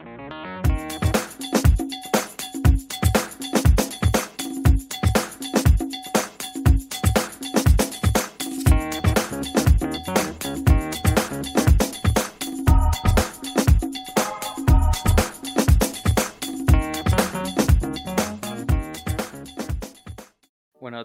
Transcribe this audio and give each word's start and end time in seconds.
Bueno, 0.00 0.14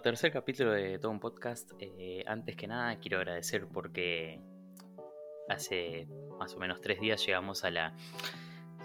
tercer 0.00 0.32
capítulo 0.32 0.72
de 0.72 0.98
todo 0.98 1.10
un 1.10 1.20
podcast. 1.20 1.70
Eh, 1.78 2.24
antes 2.26 2.56
que 2.56 2.66
nada, 2.66 2.98
quiero 2.98 3.18
agradecer 3.18 3.66
porque 3.66 4.40
hace 5.50 6.08
más 6.38 6.54
o 6.54 6.58
menos 6.58 6.80
tres 6.80 6.98
días 6.98 7.26
llegamos 7.26 7.62
a 7.64 7.70
la 7.70 7.94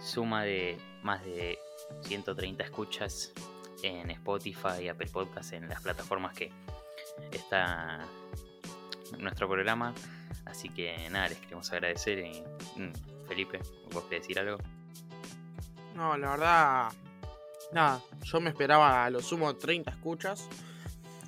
suma 0.01 0.43
de 0.43 0.77
más 1.03 1.23
de 1.23 1.59
130 2.03 2.63
escuchas 2.63 3.31
en 3.83 4.11
Spotify 4.11 4.83
y 4.83 4.87
Apple 4.89 5.09
Podcast, 5.11 5.53
en 5.53 5.67
las 5.69 5.81
plataformas 5.81 6.35
que 6.35 6.51
está 7.31 8.05
nuestro 9.17 9.47
programa. 9.47 9.93
Así 10.45 10.69
que 10.69 11.09
nada, 11.09 11.29
les 11.29 11.37
queremos 11.39 11.71
agradecer. 11.71 12.19
Y, 12.19 12.43
mm, 12.79 13.27
Felipe, 13.27 13.59
¿vos 13.91 14.03
querés 14.05 14.23
decir 14.23 14.39
algo? 14.39 14.57
No, 15.95 16.17
la 16.17 16.31
verdad. 16.31 16.91
Nada, 17.71 18.01
yo 18.23 18.41
me 18.41 18.49
esperaba 18.49 19.05
a 19.05 19.09
lo 19.09 19.21
sumo 19.21 19.55
30 19.55 19.91
escuchas. 19.91 20.47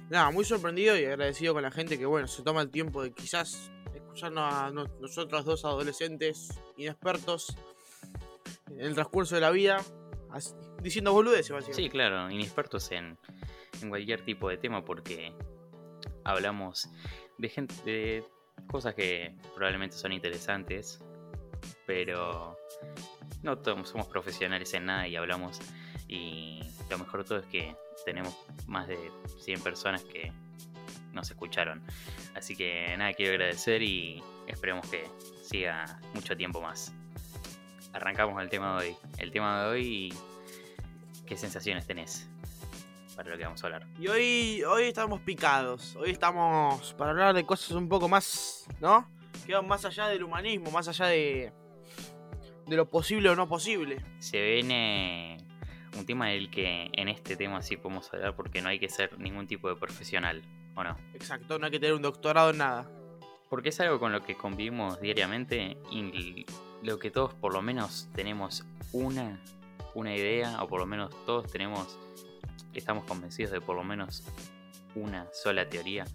Nada, 0.10 0.30
muy 0.32 0.46
sorprendido 0.46 0.98
y 0.98 1.05
agradecido 1.05 1.54
con 1.54 1.63
la 1.63 1.71
gente 1.71 1.98
que, 1.98 2.05
bueno, 2.05 2.27
se 2.27 2.44
toma 2.44 2.62
el 2.62 2.70
tiempo 2.70 3.02
de 3.02 3.13
quizás 3.13 3.71
escucharnos 3.96 4.54
a 4.54 4.70
no- 4.71 4.88
nosotros 4.99 5.46
dos 5.46 5.63
adolescentes 5.66 6.49
inexpertos 6.77 7.55
el 8.77 8.94
transcurso 8.94 9.36
de 9.36 9.41
la 9.41 9.52
vida, 9.52 9.82
diciendo 10.82 11.13
boludeces. 11.13 11.66
Sí, 11.72 11.90
claro, 11.90 12.29
inexpertos 12.29 12.91
en, 12.91 13.18
cualquier 13.90 14.24
tipo 14.24 14.49
de 14.49 14.57
tema 14.57 14.85
porque 14.85 15.34
hablamos 16.24 16.90
de 17.38 17.49
gente 17.49 17.76
de 17.84 18.24
cosas 18.68 18.96
que 18.96 19.35
probablemente 19.55 19.98
son 19.98 20.13
interesantes, 20.13 20.99
pero 21.85 22.57
no 23.41 23.62
somos 23.84 24.07
profesionales 24.07 24.74
en 24.74 24.85
nada 24.85 25.07
y 25.07 25.16
hablamos 25.18 25.60
y 26.07 26.62
lo 26.90 26.98
mejor 26.98 27.24
de 27.24 27.27
todo 27.27 27.40
es 27.40 27.46
que 27.48 27.76
tenemos 28.05 28.34
más 28.68 28.88
de 28.88 28.98
100 29.40 29.62
personas 29.62 30.04
que 30.04 30.32
nos 31.12 31.29
escucharon. 31.29 31.82
Así 32.35 32.55
que 32.55 32.96
nada, 32.98 33.13
quiero 33.13 33.34
agradecer 33.34 33.82
y 33.84 34.24
esperemos 34.48 34.88
que 34.90 35.07
siga 35.41 35.99
mucho 36.13 36.35
tiempo 36.35 36.62
más. 36.62 36.94
Arrancamos 37.94 38.41
el 38.41 38.49
tema 38.49 38.82
de 38.82 38.88
hoy. 38.88 38.96
El 39.20 39.32
tema 39.32 39.63
de 39.63 39.70
hoy 39.70 40.13
¿Qué 41.26 41.38
sensaciones 41.38 41.88
tenés 41.88 42.27
para 43.16 43.30
lo 43.30 43.38
que 43.38 43.44
vamos 43.46 43.63
a 43.63 43.68
hablar? 43.68 43.88
Y 43.98 44.08
hoy, 44.08 44.63
hoy 44.63 44.84
estamos 44.84 45.22
picados. 45.22 45.96
Hoy 45.96 46.12
estamos 46.12 46.94
para 46.96 47.12
hablar 47.12 47.34
de 47.34 47.46
cosas 47.46 47.72
un 47.72 47.88
poco 47.88 48.10
más, 48.10 48.68
¿no? 48.82 49.10
Que 49.46 49.54
van 49.54 49.68
más 49.68 49.85
allá 49.85 50.08
del 50.08 50.24
humanismo, 50.24 50.70
más 50.72 50.88
allá 50.90 51.08
de, 51.08 51.54
de 52.68 52.76
lo 52.76 52.90
posible 52.90 53.30
o 53.30 53.35
no 53.35 53.48
posible. 53.48 54.04
Se 54.20 54.41
viene 54.41 55.38
un 55.98 56.05
tema 56.05 56.28
del 56.30 56.50
que 56.50 56.90
en 56.91 57.07
este 57.07 57.35
tema 57.35 57.62
sí 57.62 57.78
podemos 57.78 58.13
hablar 58.13 58.35
porque 58.35 58.62
no 58.62 58.70
hay 58.70 58.80
que 58.80 58.90
ser 58.90 59.18
ningún 59.18 59.48
tipo 59.48 59.70
de 59.70 59.76
profesional, 59.76 60.41
¿o 60.76 60.84
no? 60.84 60.98
Exacto, 61.13 61.57
no 61.57 61.66
hay 61.66 61.72
que 61.72 61.80
tener 61.80 61.96
un 61.96 62.02
doctorado 62.02 62.50
en 62.50 62.57
nada. 62.57 62.91
Porque 63.50 63.70
es 63.70 63.80
algo 63.80 64.00
con 64.00 64.12
lo 64.12 64.24
que 64.24 64.35
convivimos 64.35 65.00
diariamente 65.00 65.78
y 65.90 66.46
lo 66.84 67.00
que 67.00 67.09
todos 67.09 67.34
por 67.34 67.53
lo 67.53 67.62
menos 67.62 68.09
tenemos 68.13 68.66
una, 68.91 69.39
una 69.95 70.16
idea, 70.16 70.62
o 70.62 70.67
por 70.67 70.79
lo 70.79 70.85
menos 70.85 71.12
todos 71.25 71.50
tenemos, 71.51 71.97
estamos 72.73 73.06
convencidos 73.06 73.51
de 73.51 73.62
por 73.62 73.75
lo 73.75 73.84
menos 73.84 74.23
una 74.95 75.28
sola 75.34 75.67
teoría 75.67 76.06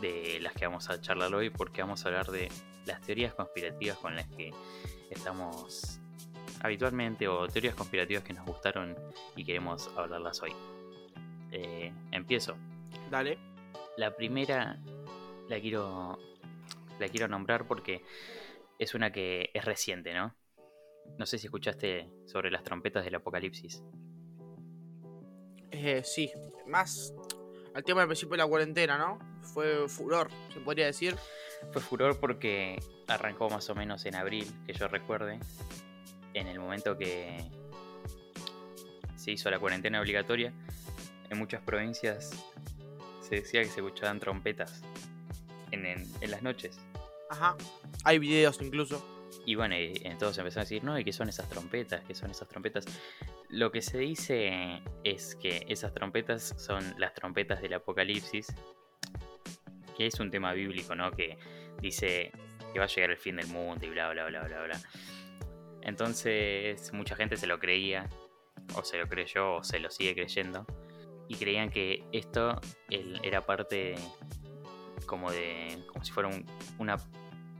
de 0.00 0.38
las 0.40 0.54
que 0.54 0.66
vamos 0.66 0.88
a 0.88 1.00
charlar 1.00 1.34
hoy, 1.34 1.50
porque 1.50 1.82
vamos 1.82 2.04
a 2.04 2.08
hablar 2.08 2.30
de 2.30 2.50
las 2.86 3.00
teorías 3.02 3.34
conspirativas 3.34 3.98
con 3.98 4.16
las 4.16 4.26
que 4.28 4.52
estamos 5.10 6.00
habitualmente, 6.60 7.28
o 7.28 7.46
teorías 7.46 7.74
conspirativas 7.74 8.24
que 8.24 8.32
nos 8.32 8.46
gustaron 8.46 8.96
y 9.36 9.44
queremos 9.44 9.90
hablarlas 9.96 10.42
hoy. 10.42 10.52
Eh, 11.52 11.92
empiezo. 12.10 12.56
Dale. 13.10 13.38
La 13.96 14.14
primera 14.14 14.78
la 15.48 15.60
quiero 15.60 16.18
la 16.98 17.08
quiero 17.08 17.28
nombrar 17.28 17.66
porque 17.66 18.02
es 18.78 18.94
una 18.94 19.10
que 19.12 19.50
es 19.54 19.64
reciente, 19.64 20.14
¿no? 20.14 20.34
No 21.18 21.26
sé 21.26 21.38
si 21.38 21.46
escuchaste 21.46 22.08
sobre 22.26 22.50
las 22.50 22.62
trompetas 22.62 23.04
del 23.04 23.14
apocalipsis. 23.16 23.82
Eh, 25.70 26.02
sí, 26.04 26.30
más 26.66 27.14
al 27.74 27.84
tema 27.84 28.00
del 28.00 28.08
principio 28.08 28.32
de 28.32 28.38
la 28.38 28.46
cuarentena, 28.46 28.98
¿no? 28.98 29.18
Fue 29.42 29.88
furor, 29.88 30.28
se 30.52 30.60
podría 30.60 30.86
decir. 30.86 31.16
Fue 31.72 31.80
furor 31.82 32.18
porque 32.20 32.78
arrancó 33.06 33.48
más 33.50 33.68
o 33.70 33.74
menos 33.74 34.04
en 34.06 34.14
abril, 34.14 34.46
que 34.66 34.72
yo 34.72 34.88
recuerde, 34.88 35.38
en 36.34 36.46
el 36.46 36.58
momento 36.60 36.96
que 36.96 37.38
se 39.16 39.32
hizo 39.32 39.50
la 39.50 39.58
cuarentena 39.58 40.00
obligatoria. 40.00 40.52
En 41.30 41.38
muchas 41.38 41.60
provincias 41.62 42.30
se 43.20 43.36
decía 43.36 43.62
que 43.62 43.68
se 43.68 43.80
escuchaban 43.80 44.18
trompetas 44.20 44.82
en, 45.70 45.84
en- 45.86 46.06
en 46.20 46.30
las 46.30 46.42
noches. 46.42 46.78
Ajá. 47.30 47.56
Hay 48.04 48.18
videos 48.18 48.60
incluso. 48.62 49.04
Y 49.44 49.54
bueno, 49.54 49.76
y 49.76 50.00
entonces 50.04 50.38
empezaron 50.38 50.62
a 50.62 50.64
decir, 50.64 50.84
no, 50.84 50.98
¿y 50.98 51.04
qué 51.04 51.12
son 51.12 51.28
esas 51.28 51.48
trompetas? 51.48 52.04
¿Qué 52.04 52.14
son 52.14 52.30
esas 52.30 52.48
trompetas? 52.48 52.84
Lo 53.48 53.70
que 53.70 53.80
se 53.80 53.98
dice 53.98 54.82
es 55.04 55.36
que 55.36 55.64
esas 55.68 55.92
trompetas 55.94 56.54
son 56.58 56.94
las 56.98 57.14
trompetas 57.14 57.62
del 57.62 57.74
apocalipsis, 57.74 58.54
que 59.96 60.06
es 60.06 60.20
un 60.20 60.30
tema 60.30 60.52
bíblico, 60.52 60.94
¿no? 60.94 61.10
Que 61.12 61.38
dice 61.80 62.30
que 62.72 62.78
va 62.78 62.84
a 62.84 62.88
llegar 62.88 63.10
el 63.10 63.16
fin 63.16 63.36
del 63.36 63.46
mundo 63.46 63.86
y 63.86 63.90
bla, 63.90 64.10
bla, 64.10 64.26
bla, 64.26 64.44
bla, 64.44 64.62
bla. 64.64 64.80
Entonces 65.82 66.92
mucha 66.92 67.16
gente 67.16 67.36
se 67.36 67.46
lo 67.46 67.58
creía, 67.58 68.06
o 68.74 68.84
se 68.84 68.98
lo 68.98 69.08
creyó, 69.08 69.56
o 69.56 69.64
se 69.64 69.78
lo 69.78 69.90
sigue 69.90 70.14
creyendo, 70.14 70.66
y 71.26 71.36
creían 71.36 71.70
que 71.70 72.04
esto 72.12 72.60
era 72.90 73.46
parte 73.46 73.94
como 75.08 75.32
de, 75.32 75.82
como 75.92 76.04
si 76.04 76.12
fuera 76.12 76.28
un, 76.28 76.46
una 76.78 76.96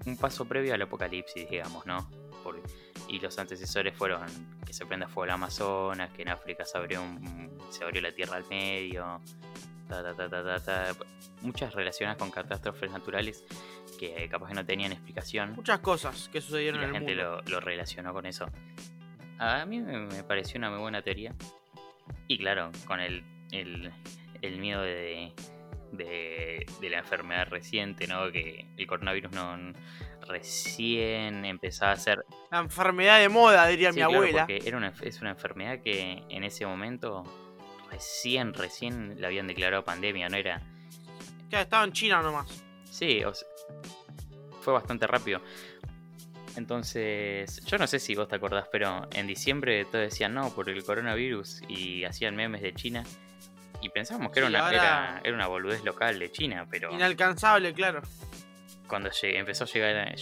un 0.07 0.17
paso 0.17 0.45
previo 0.47 0.73
al 0.75 0.81
apocalipsis, 0.83 1.51
digamos, 1.51 1.85
¿no? 1.85 2.09
Por- 2.45 2.63
y 3.09 3.19
los 3.19 3.37
antecesores 3.39 3.97
fueron 3.97 4.23
que 4.65 4.73
se 4.73 4.87
prenda 4.87 5.09
fuego 5.09 5.25
el 5.25 5.31
Amazonas, 5.33 6.11
que 6.13 6.23
en 6.23 6.29
África 6.29 6.65
se 6.65 6.79
abrió, 6.79 7.03
un- 7.03 7.59
se 7.71 7.83
abrió 7.83 8.01
la 8.01 8.13
tierra 8.13 8.37
al 8.37 8.45
medio, 8.49 9.21
ta, 9.89 10.03
ta, 10.03 10.15
ta, 10.15 10.31
ta, 10.31 10.61
ta, 10.61 10.93
muchas 11.43 11.75
relacionadas 11.75 12.17
con 12.19 12.31
catástrofes 12.31 12.91
naturales 12.93 13.45
que 13.99 14.29
capaz 14.29 14.49
que 14.51 14.55
no 14.55 14.65
tenían 14.65 14.93
explicación 14.93 15.55
Muchas 15.55 15.81
cosas 15.81 16.29
que 16.33 16.41
sucedieron 16.41 16.81
la 16.81 16.87
en 16.89 16.95
el 16.95 17.01
gente 17.03 17.17
mundo. 17.17 17.43
lo, 17.47 17.51
lo 17.51 17.61
relacionó 17.61 18.13
con 18.13 18.25
eso. 18.27 18.47
A 19.41 19.65
mí 19.67 19.81
me, 19.81 19.99
me 20.07 20.23
pareció 20.23 20.59
una 20.59 20.71
muy 20.71 20.79
buena 20.81 21.03
teoría. 21.03 21.35
Y 22.29 22.39
claro, 22.39 22.71
con 22.87 23.01
el, 23.01 23.25
el, 23.53 23.93
el 24.43 24.59
miedo 24.59 24.83
de, 24.83 24.95
de, 24.95 25.33
de 25.93 26.67
la 26.83 26.99
enfermedad 26.99 27.49
reciente, 27.49 28.07
¿no? 28.07 28.31
Que 28.31 28.67
el 28.77 28.87
coronavirus 28.87 29.33
no 29.33 29.57
recién 30.27 31.45
empezaba 31.45 31.93
a 31.93 31.97
ser... 31.97 32.25
La 32.51 32.59
enfermedad 32.59 33.19
de 33.19 33.29
moda, 33.29 33.67
diría 33.67 33.93
Sí, 33.93 33.97
mi 33.99 34.05
claro, 34.05 34.17
abuela. 34.17 34.47
porque 34.47 34.63
era 34.67 34.77
una, 34.77 34.93
es 35.03 35.21
una 35.21 35.31
enfermedad 35.31 35.81
que 35.83 36.23
en 36.29 36.45
ese 36.45 36.67
momento 36.67 37.25
recién, 37.91 38.53
recién 38.55 39.21
la 39.21 39.29
habían 39.29 39.47
declarado 39.47 39.85
pandemia, 39.85 40.29
no 40.29 40.37
era... 40.37 40.63
Ya 41.49 41.63
estaba 41.63 41.85
en 41.85 41.93
China 41.93 42.21
nomás. 42.21 42.63
Sí, 42.85 43.25
o 43.25 43.33
sea, 43.33 43.49
fue 44.61 44.75
bastante 44.75 45.07
rápido. 45.07 45.41
Entonces, 46.57 47.65
yo 47.65 47.79
no 47.79 47.87
sé 47.87 47.99
si 48.01 48.15
vos 48.15 48.29
te 48.29 48.37
acordás, 48.37 48.67
pero 48.71 49.09
en 49.13 49.27
diciembre 49.27 49.85
todos 49.85 50.05
decían 50.11 50.35
no 50.35 50.53
por 50.55 50.69
el 50.69 50.85
coronavirus 50.85 51.63
y 51.69 52.05
hacían 52.05 52.35
memes 52.37 52.61
de 52.63 52.75
China. 52.75 53.05
Y 53.81 53.89
pensábamos 53.91 54.33
que 54.33 54.41
era, 54.41 54.49
una, 54.49 54.71
era, 54.71 55.21
era 55.23 55.35
una 55.35 55.47
boludez 55.47 55.85
local 55.85 56.19
de 56.19 56.33
China, 56.33 56.67
pero 56.71 56.93
Inalcanzable, 56.93 57.73
claro. 57.73 58.03
cuando 58.89 59.11
lle- 59.11 59.37
empezó 59.37 59.65
a 59.65 59.67
llegar, 59.69 59.97
a- 59.97 60.15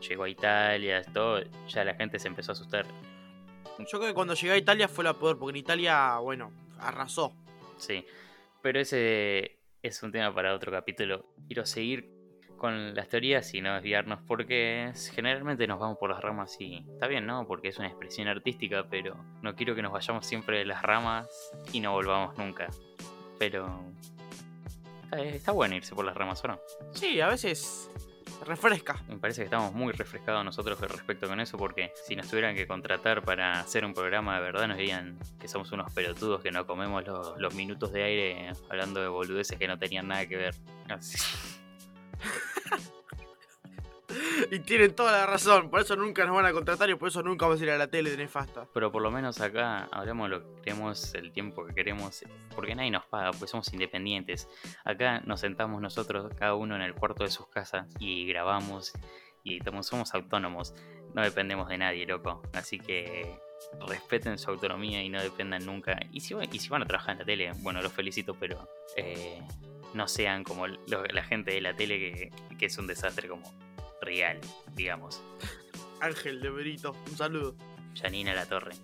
llegó 0.00 0.24
a 0.24 0.28
Italia, 0.28 1.02
todo, 1.12 1.42
ya 1.68 1.84
la 1.84 1.94
gente 1.94 2.18
se 2.18 2.28
empezó 2.28 2.52
a 2.52 2.54
asustar. 2.54 2.86
Yo 3.78 3.86
creo 3.98 4.06
que 4.08 4.14
cuando 4.14 4.34
llegué 4.34 4.52
a 4.54 4.56
Italia 4.56 4.88
fue 4.88 5.04
la 5.04 5.14
peor, 5.14 5.38
porque 5.38 5.50
en 5.58 5.64
Italia, 5.64 6.16
bueno, 6.18 6.52
arrasó. 6.78 7.34
Sí, 7.78 8.04
pero 8.62 8.80
ese 8.80 9.58
es 9.82 10.02
un 10.02 10.12
tema 10.12 10.32
para 10.34 10.54
otro 10.54 10.70
capítulo. 10.72 11.26
Quiero 11.46 11.66
seguir 11.66 12.08
con 12.56 12.94
las 12.94 13.08
teorías 13.08 13.52
y 13.54 13.60
no 13.60 13.74
desviarnos 13.74 14.20
porque 14.26 14.92
generalmente 15.12 15.66
nos 15.66 15.78
vamos 15.78 15.98
por 15.98 16.10
las 16.10 16.20
ramas 16.20 16.56
y 16.60 16.84
está 16.92 17.06
bien, 17.06 17.26
¿no? 17.26 17.46
Porque 17.46 17.68
es 17.68 17.78
una 17.78 17.88
expresión 17.88 18.28
artística, 18.28 18.86
pero 18.88 19.16
no 19.42 19.54
quiero 19.54 19.74
que 19.74 19.82
nos 19.82 19.92
vayamos 19.92 20.26
siempre 20.26 20.58
de 20.58 20.64
las 20.64 20.82
ramas 20.82 21.28
y 21.72 21.80
no 21.80 21.92
volvamos 21.92 22.36
nunca. 22.38 22.68
Pero 23.38 23.84
está, 25.04 25.20
está 25.20 25.52
bueno 25.52 25.76
irse 25.76 25.94
por 25.94 26.04
las 26.04 26.16
ramas 26.16 26.44
o 26.44 26.48
no. 26.48 26.60
Sí, 26.92 27.20
a 27.20 27.28
veces. 27.28 27.90
refresca. 28.46 29.02
Me 29.08 29.18
parece 29.18 29.42
que 29.42 29.44
estamos 29.44 29.72
muy 29.72 29.92
refrescados 29.92 30.44
nosotros 30.44 30.80
respecto 30.80 31.28
con 31.28 31.40
eso, 31.40 31.56
porque 31.56 31.92
si 32.06 32.16
nos 32.16 32.28
tuvieran 32.28 32.54
que 32.54 32.66
contratar 32.66 33.22
para 33.22 33.60
hacer 33.60 33.84
un 33.84 33.94
programa 33.94 34.36
de 34.36 34.42
verdad, 34.42 34.68
nos 34.68 34.76
dirían 34.76 35.18
que 35.38 35.48
somos 35.48 35.72
unos 35.72 35.92
pelotudos 35.92 36.42
que 36.42 36.50
no 36.50 36.66
comemos 36.66 37.06
los, 37.06 37.38
los 37.38 37.54
minutos 37.54 37.92
de 37.92 38.02
aire 38.02 38.52
hablando 38.68 39.00
de 39.00 39.08
boludeces 39.08 39.58
que 39.58 39.68
no 39.68 39.78
tenían 39.78 40.08
nada 40.08 40.26
que 40.26 40.36
ver. 40.36 40.54
Así. 40.88 41.18
Y 44.50 44.60
tienen 44.60 44.94
toda 44.94 45.12
la 45.12 45.26
razón, 45.26 45.70
por 45.70 45.80
eso 45.80 45.96
nunca 45.96 46.24
nos 46.24 46.36
van 46.36 46.46
a 46.46 46.52
contratar 46.52 46.88
y 46.90 46.94
por 46.94 47.08
eso 47.08 47.22
nunca 47.22 47.46
vamos 47.46 47.60
a 47.60 47.64
ir 47.64 47.70
a 47.70 47.78
la 47.78 47.88
tele 47.88 48.10
de 48.10 48.16
nefasta. 48.16 48.66
Pero 48.72 48.92
por 48.92 49.02
lo 49.02 49.10
menos 49.10 49.40
acá 49.40 49.88
hablamos 49.90 50.30
lo 50.30 50.42
que 50.42 50.62
queremos, 50.62 51.14
el 51.14 51.32
tiempo 51.32 51.64
que 51.66 51.74
queremos, 51.74 52.24
porque 52.54 52.74
nadie 52.74 52.90
nos 52.90 53.04
paga, 53.06 53.30
pues 53.32 53.50
somos 53.50 53.72
independientes. 53.72 54.48
Acá 54.84 55.20
nos 55.20 55.40
sentamos 55.40 55.80
nosotros, 55.80 56.32
cada 56.38 56.54
uno 56.54 56.76
en 56.76 56.82
el 56.82 56.94
cuarto 56.94 57.24
de 57.24 57.30
sus 57.30 57.46
casas, 57.48 57.86
y 57.98 58.26
grabamos 58.26 58.92
y 59.42 59.60
somos 59.82 60.14
autónomos. 60.14 60.74
No 61.14 61.22
dependemos 61.22 61.68
de 61.68 61.78
nadie, 61.78 62.06
loco. 62.06 62.42
Así 62.54 62.78
que 62.78 63.38
respeten 63.86 64.38
su 64.38 64.50
autonomía 64.50 65.02
y 65.02 65.08
no 65.08 65.22
dependan 65.22 65.64
nunca. 65.64 65.98
Y 66.12 66.20
si, 66.20 66.34
y 66.50 66.58
si 66.58 66.68
van 66.68 66.82
a 66.82 66.86
trabajar 66.86 67.12
en 67.12 67.18
la 67.20 67.24
tele, 67.24 67.52
bueno, 67.58 67.80
los 67.82 67.92
felicito, 67.92 68.34
pero 68.34 68.68
eh, 68.96 69.40
no 69.94 70.08
sean 70.08 70.44
como 70.44 70.66
la 70.66 71.22
gente 71.24 71.52
de 71.52 71.60
la 71.60 71.74
tele 71.74 71.98
que, 71.98 72.32
que 72.58 72.66
es 72.66 72.76
un 72.78 72.86
desastre 72.86 73.28
como 73.28 73.50
real, 74.02 74.40
digamos. 74.74 75.22
Ángel 76.00 76.40
de 76.40 76.50
Berito, 76.50 76.94
un 77.10 77.16
saludo. 77.16 77.54
Janina 77.94 78.34
La 78.34 78.44
Torre. 78.46 78.74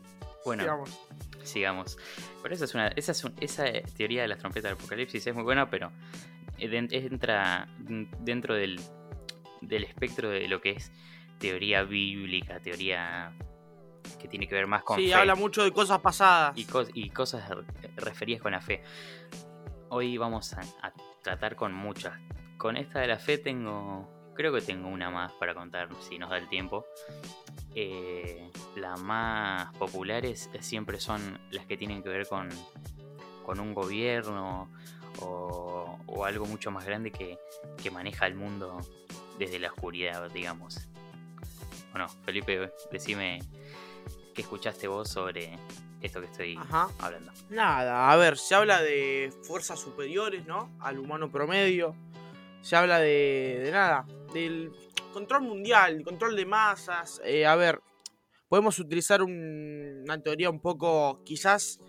Bueno, 0.45 0.63
Sigamos. 0.63 0.99
sigamos. 1.43 1.99
Pero 2.43 2.55
esa 2.55 2.65
es 2.65 2.75
una, 2.75 2.89
esa, 2.89 3.13
es 3.13 3.25
un- 3.25 3.35
esa 3.41 3.65
teoría 3.97 4.23
de 4.23 4.29
las 4.29 4.39
trompetas 4.39 4.71
del 4.71 4.79
apocalipsis 4.79 5.27
es 5.27 5.35
muy 5.35 5.43
buena, 5.43 5.69
pero 5.69 5.91
den- 6.59 6.89
entra 6.93 7.69
dentro 8.21 8.55
del, 8.55 8.81
del 9.61 9.85
espectro 9.85 10.31
de 10.31 10.49
lo 10.49 10.61
que 10.61 10.71
es 10.71 10.93
teoría 11.39 11.83
bíblica, 11.83 12.61
teoría 12.61 13.33
que 14.19 14.29
tiene 14.29 14.47
que 14.49 14.55
ver 14.55 14.67
más 14.67 14.83
con 14.83 14.97
Sí, 14.99 15.09
fe 15.09 15.15
habla 15.15 15.35
mucho 15.35 15.63
de 15.65 15.73
cosas 15.73 15.99
pasadas. 16.01 16.57
y, 16.57 16.65
cos- 16.67 16.91
y 16.95 17.11
cosas 17.11 17.49
re- 17.51 17.65
referidas 17.97 18.41
con 18.41 18.53
la 18.53 18.61
fe. 18.61 18.83
Hoy 19.93 20.17
vamos 20.19 20.53
a, 20.53 20.63
tratar 21.21 21.57
con 21.57 21.75
muchas. 21.75 22.17
Con 22.57 22.77
esta 22.77 23.01
de 23.01 23.09
la 23.09 23.19
fe 23.19 23.39
tengo, 23.39 24.09
creo 24.35 24.53
que 24.53 24.61
tengo 24.61 24.89
una 24.89 25.11
más 25.11 25.33
para 25.33 25.53
contar 25.53 25.89
si 26.01 26.17
nos 26.17 26.31
da 26.31 26.39
el 26.39 26.49
tiempo. 26.49 26.87
Eh, 27.75 28.53
las 28.77 29.01
más 29.01 29.75
populares 29.75 30.49
siempre 30.61 31.01
son 31.01 31.41
las 31.51 31.67
que 31.67 31.77
tienen 31.77 32.05
que 32.05 32.09
ver 32.09 32.29
con, 32.29 32.49
con 33.45 33.59
un 33.59 33.75
gobierno 33.75 34.71
o, 35.23 35.99
o 36.07 36.25
algo 36.25 36.47
mucho 36.47 36.71
más 36.71 36.87
grande 36.87 37.11
que, 37.11 37.41
que 37.83 37.91
maneja 37.91 38.29
el 38.29 38.37
mundo 38.37 38.79
desde 39.41 39.59
la 39.59 39.71
oscuridad, 39.73 40.31
digamos. 40.31 40.89
Bueno, 41.91 42.09
Felipe, 42.25 42.73
decime 42.93 43.41
qué 44.37 44.43
escuchaste 44.43 44.87
vos 44.87 45.11
sobre 45.11 45.59
esto 46.01 46.21
que 46.21 46.27
estoy 46.27 46.57
Ajá. 46.57 46.89
hablando. 46.99 47.33
Nada, 47.51 48.11
a 48.11 48.17
ver, 48.17 48.37
se 48.39 48.55
habla 48.55 48.81
de 48.83 49.33
fuerzas 49.43 49.79
superiores, 49.81 50.47
¿no? 50.47 50.71
Al 50.81 50.99
humano 50.99 51.31
promedio. 51.31 51.95
Se 52.63 52.77
habla 52.77 52.99
de, 52.99 53.61
de 53.65 53.71
nada, 53.71 54.07
del 54.33 54.71
control 55.13 55.43
mundial, 55.43 56.03
control 56.05 56.37
de 56.37 56.45
masas. 56.47 57.21
Eh, 57.25 57.47
a 57.47 57.57
ver, 57.57 57.81
podemos 58.49 58.79
utilizar 58.79 59.23
un- 59.23 60.01
una 60.05 60.21
teoría 60.23 60.51
un 60.51 60.61
poco, 60.61 61.23
quizás 61.25 61.81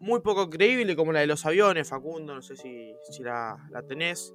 muy 0.00 0.20
poco 0.20 0.50
creíble, 0.50 0.96
como 0.96 1.12
la 1.12 1.20
de 1.20 1.26
los 1.26 1.46
aviones, 1.46 1.88
Facundo, 1.88 2.34
no 2.34 2.42
sé 2.42 2.56
si, 2.56 2.92
si 3.10 3.22
la, 3.22 3.56
la 3.70 3.82
tenés. 3.82 4.34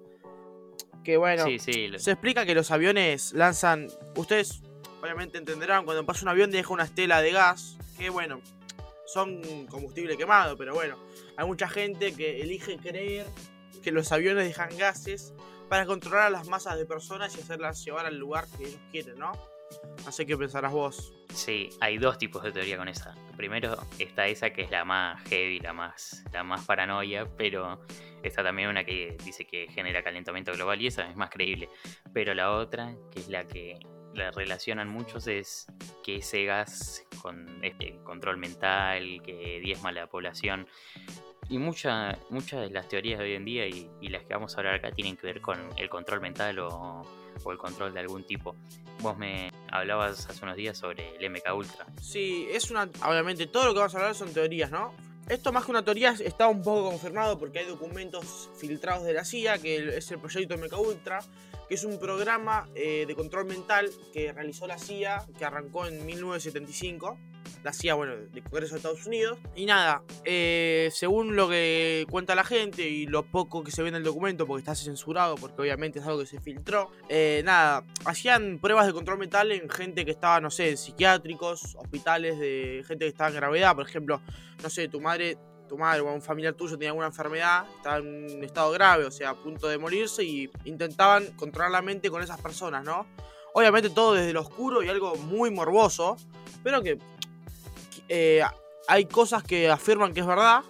Que 1.04 1.18
bueno, 1.18 1.46
sí, 1.46 1.60
sí, 1.60 1.88
lo- 1.90 2.00
se 2.00 2.12
explica 2.12 2.46
que 2.46 2.56
los 2.56 2.72
aviones 2.72 3.34
lanzan. 3.34 3.88
Ustedes 4.16 4.62
obviamente 5.02 5.38
entenderán 5.38 5.86
cuando 5.86 6.06
pasa 6.06 6.24
un 6.24 6.30
avión 6.30 6.52
deja 6.52 6.74
una 6.74 6.84
estela 6.86 7.22
de 7.22 7.32
gas. 7.32 7.78
Que 7.98 8.10
bueno, 8.10 8.42
son 9.08 9.66
combustible 9.68 10.18
quemado, 10.18 10.58
pero 10.58 10.74
bueno, 10.74 10.98
hay 11.36 11.46
mucha 11.46 11.68
gente 11.68 12.14
que 12.14 12.42
elige 12.42 12.78
creer 12.78 13.26
que 13.82 13.92
los 13.92 14.12
aviones 14.12 14.46
dejan 14.46 14.76
gases 14.78 15.34
para 15.70 15.86
controlar 15.86 16.28
a 16.28 16.30
las 16.30 16.48
masas 16.48 16.78
de 16.78 16.86
personas 16.86 17.36
y 17.38 17.42
hacerlas 17.42 17.84
llevar 17.84 18.06
al 18.06 18.18
lugar 18.18 18.46
que 18.58 18.66
ellos 18.66 18.82
quieren, 18.92 19.18
¿no? 19.18 19.32
Sé 20.12 20.26
qué 20.26 20.38
pensarás 20.38 20.72
vos. 20.72 21.14
sí, 21.34 21.70
hay 21.82 21.98
dos 21.98 22.18
tipos 22.18 22.42
de 22.42 22.52
teoría 22.52 22.78
con 22.78 22.88
esa. 22.88 23.16
Primero 23.36 23.78
está 24.00 24.28
esa 24.28 24.52
que 24.52 24.62
es 24.62 24.72
la 24.72 24.86
más 24.86 25.22
heavy, 25.30 25.60
la 25.60 25.74
más, 25.74 26.24
la 26.32 26.44
más 26.44 26.66
paranoia, 26.66 27.28
pero 27.38 27.82
está 28.24 28.44
también 28.44 28.70
una 28.70 28.86
que 28.86 29.18
dice 29.26 29.46
que 29.46 29.68
genera 29.68 30.04
calentamiento 30.04 30.54
global 30.54 30.82
y 30.82 30.88
esa 30.88 31.10
es 31.10 31.16
más 31.16 31.30
creíble. 31.30 31.70
Pero 32.14 32.34
la 32.34 32.52
otra, 32.52 32.96
que 33.12 33.20
es 33.20 33.28
la 33.28 33.46
que 33.46 33.80
la 34.18 34.32
relacionan 34.32 34.90
muchos, 34.90 35.28
es 35.28 35.68
que 36.04 36.18
ese 36.18 36.44
gas 36.46 37.06
con 37.22 37.64
este 37.64 38.00
control 38.04 38.38
mental, 38.38 39.22
que 39.24 39.60
diezma 39.64 39.92
la 39.92 40.08
población. 40.08 40.68
Y 41.50 41.60
mucha- 41.60 42.18
muchas 42.30 42.62
de 42.62 42.70
las 42.72 42.90
teorías 42.90 43.20
de 43.20 43.26
hoy 43.26 43.34
en 43.36 43.46
día 43.46 43.66
y, 43.68 43.90
y 44.02 44.10
las 44.10 44.24
que 44.26 44.34
vamos 44.34 44.54
a 44.56 44.58
hablar 44.58 44.76
acá 44.76 44.92
tienen 44.92 45.16
que 45.16 45.28
ver 45.28 45.40
con 45.40 45.58
el 45.78 45.88
control 45.90 46.20
mental 46.20 46.60
o, 46.60 47.04
o 47.44 47.52
el 47.52 47.58
control 47.58 47.94
de 47.94 48.02
algún 48.02 48.26
tipo. 48.26 48.56
Vos 49.00 49.18
me 49.18 49.50
hablabas 49.72 50.28
hace 50.30 50.44
unos 50.44 50.58
días 50.58 50.78
sobre 50.78 51.16
el 51.16 51.30
MK 51.32 51.54
Ultra. 51.56 51.86
Sí, 52.02 52.48
es 52.52 52.70
una. 52.70 52.90
Obviamente, 53.06 53.48
todo 53.48 53.66
lo 53.66 53.74
que 53.74 53.80
vamos 53.80 53.96
a 53.96 54.00
hablar 54.00 54.16
son 54.16 54.34
teorías, 54.34 54.72
¿no? 54.72 54.94
Esto 55.30 55.52
más 55.54 55.64
que 55.66 55.72
una 55.72 55.84
teoría 55.84 56.16
está 56.20 56.48
un 56.48 56.62
poco 56.64 56.90
confirmado 56.90 57.38
porque 57.38 57.60
hay 57.60 57.66
documentos 57.66 58.50
filtrados 58.58 59.04
de 59.06 59.14
la 59.14 59.24
CIA, 59.24 59.58
que 59.60 59.98
es 59.98 60.10
el 60.12 60.20
proyecto 60.20 60.58
MK 60.58 60.78
Ultra, 60.80 61.20
que 61.68 61.76
es 61.76 61.84
un 61.84 62.00
programa 62.00 62.68
eh, 62.76 63.06
de 63.08 63.16
control 63.16 63.46
mental 63.46 63.90
que 64.14 64.32
realizó 64.32 64.68
la 64.68 64.78
CIA, 64.78 65.26
que 65.38 65.46
arrancó 65.46 65.86
en 65.86 66.06
1975. 66.06 67.18
La 67.64 67.74
CIA, 67.74 67.96
bueno, 67.96 68.16
del 68.16 68.44
Congreso 68.44 68.76
de 68.76 68.78
Estados 68.78 69.06
Unidos. 69.06 69.40
Y 69.56 69.66
nada, 69.66 70.04
eh, 70.26 70.90
según 70.92 71.36
lo 71.36 71.50
que 71.50 72.06
cuenta 72.10 72.36
la 72.36 72.44
gente 72.44 72.88
y 72.88 73.08
lo 73.08 73.24
poco 73.24 73.64
que 73.64 73.72
se 73.72 73.82
ve 73.84 73.90
en 73.90 73.96
el 73.96 74.04
documento, 74.04 74.46
porque 74.46 74.60
está 74.60 74.76
censurado, 74.76 75.36
porque 75.36 75.62
obviamente 75.62 76.00
es 76.00 76.06
algo 76.06 76.20
que 76.20 76.26
se 76.26 76.40
filtró, 76.40 76.92
eh, 77.10 77.42
nada, 77.46 77.86
hacían 78.06 78.60
pruebas 78.60 78.86
de 78.86 78.94
control 78.94 79.18
mental 79.18 79.52
en 79.52 79.70
gente 79.70 80.06
que 80.06 80.12
estaba, 80.12 80.40
no 80.40 80.50
sé, 80.50 80.72
en 80.72 80.78
psiquiátricos, 80.78 81.76
hospitales 81.76 82.40
de 82.40 82.84
gente 82.88 83.06
que 83.06 83.10
estaba 83.10 83.30
en 83.30 83.36
gravedad, 83.36 83.76
por 83.76 83.88
ejemplo, 83.88 84.22
no 84.62 84.70
sé, 84.70 84.88
tu 84.88 85.02
madre, 85.02 85.38
tu 85.68 85.78
madre 85.78 86.02
o 86.02 86.14
un 86.14 86.22
familiar 86.22 86.54
tuyo 86.54 86.78
tenía 86.78 86.90
alguna 86.90 87.08
enfermedad, 87.08 87.66
estaba 87.76 87.98
en 87.98 88.38
un 88.38 88.44
estado 88.44 88.72
grave, 88.72 89.06
o 89.06 89.12
sea, 89.12 89.32
a 89.32 89.36
punto 89.36 89.68
de 89.68 89.78
morirse 89.78 90.24
y 90.24 90.50
intentaban 90.66 91.28
controlar 91.36 91.72
la 91.72 91.82
mente 91.82 92.10
con 92.10 92.22
esas 92.22 92.40
personas, 92.40 92.84
¿no? 92.84 93.06
Obviamente 93.54 93.90
todo 93.90 94.14
desde 94.14 94.34
lo 94.34 94.42
oscuro 94.42 94.84
y 94.84 94.90
algo 94.90 95.16
muy 95.16 95.52
morboso, 95.52 96.18
pero 96.64 96.82
que 96.82 97.00
eh, 98.10 98.44
hay 98.88 99.06
cosas 99.06 99.44
que 99.44 99.70
afirman 99.70 100.14
que 100.14 100.22
es 100.22 100.28
verdad. 100.28 100.62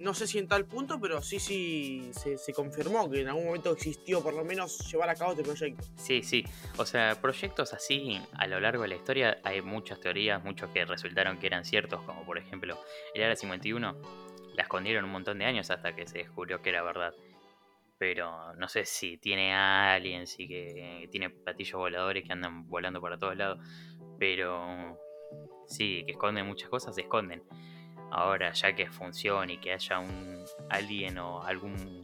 No 0.00 0.14
sé 0.14 0.26
si 0.26 0.38
en 0.38 0.48
tal 0.48 0.64
punto, 0.64 0.98
pero 0.98 1.20
sí, 1.20 1.38
sí 1.38 2.10
se, 2.12 2.38
se 2.38 2.54
confirmó 2.54 3.10
que 3.10 3.20
en 3.20 3.28
algún 3.28 3.44
momento 3.44 3.70
existió 3.70 4.22
por 4.22 4.32
lo 4.32 4.46
menos 4.46 4.90
llevar 4.90 5.10
a 5.10 5.14
cabo 5.14 5.32
este 5.32 5.44
proyecto. 5.44 5.84
Sí, 5.96 6.22
sí. 6.22 6.42
O 6.78 6.86
sea, 6.86 7.20
proyectos 7.20 7.74
así 7.74 8.18
a 8.32 8.46
lo 8.46 8.58
largo 8.60 8.82
de 8.84 8.88
la 8.88 8.96
historia 8.96 9.38
hay 9.44 9.60
muchas 9.60 10.00
teorías, 10.00 10.42
muchos 10.42 10.70
que 10.70 10.86
resultaron 10.86 11.38
que 11.38 11.46
eran 11.46 11.66
ciertos, 11.66 12.00
como 12.04 12.24
por 12.24 12.38
ejemplo 12.38 12.78
el 13.12 13.22
Área 13.22 13.36
51. 13.36 13.94
La 14.54 14.62
escondieron 14.62 15.04
un 15.04 15.12
montón 15.12 15.38
de 15.38 15.44
años 15.44 15.70
hasta 15.70 15.94
que 15.94 16.06
se 16.06 16.16
descubrió 16.16 16.62
que 16.62 16.70
era 16.70 16.82
verdad. 16.82 17.12
Pero 17.98 18.54
no 18.54 18.68
sé 18.68 18.86
si 18.86 19.18
tiene 19.18 19.54
aliens 19.54 20.34
y 20.38 20.48
que 20.48 21.08
tiene 21.10 21.28
platillos 21.28 21.78
voladores 21.78 22.24
que 22.24 22.32
andan 22.32 22.66
volando 22.70 23.02
para 23.02 23.18
todos 23.18 23.36
lados. 23.36 23.58
Pero 24.18 24.98
sí, 25.68 26.04
que 26.06 26.12
esconden 26.12 26.46
muchas 26.46 26.70
cosas, 26.70 26.94
se 26.94 27.02
esconden. 27.02 27.42
Ahora, 28.10 28.52
ya 28.52 28.74
que 28.74 28.90
funcione 28.90 29.54
y 29.54 29.58
que 29.58 29.72
haya 29.72 29.98
un 29.98 30.44
alien 30.68 31.18
o 31.18 31.42
algún 31.42 32.02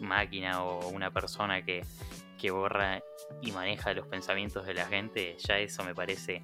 máquina 0.00 0.64
o 0.64 0.88
una 0.88 1.10
persona 1.10 1.64
que, 1.64 1.84
que 2.38 2.50
borra 2.50 3.02
y 3.40 3.52
maneja 3.52 3.92
los 3.94 4.06
pensamientos 4.06 4.66
de 4.66 4.74
la 4.74 4.86
gente, 4.86 5.36
ya 5.38 5.58
eso 5.58 5.84
me 5.84 5.94
parece 5.94 6.42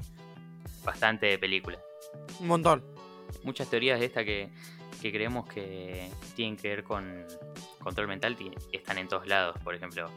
bastante 0.84 1.26
de 1.26 1.38
película. 1.38 1.78
Un 2.38 2.46
montón. 2.46 2.84
Muchas 3.42 3.68
teorías 3.68 4.00
de 4.00 4.06
esta 4.06 4.24
que, 4.24 4.50
que 5.00 5.12
creemos 5.12 5.48
que 5.48 6.10
tienen 6.34 6.56
que 6.56 6.68
ver 6.68 6.84
con 6.84 7.26
control 7.82 8.08
mental 8.08 8.36
están 8.72 8.98
en 8.98 9.08
todos 9.08 9.26
lados. 9.26 9.56
Por 9.62 9.74
ejemplo, 9.74 10.10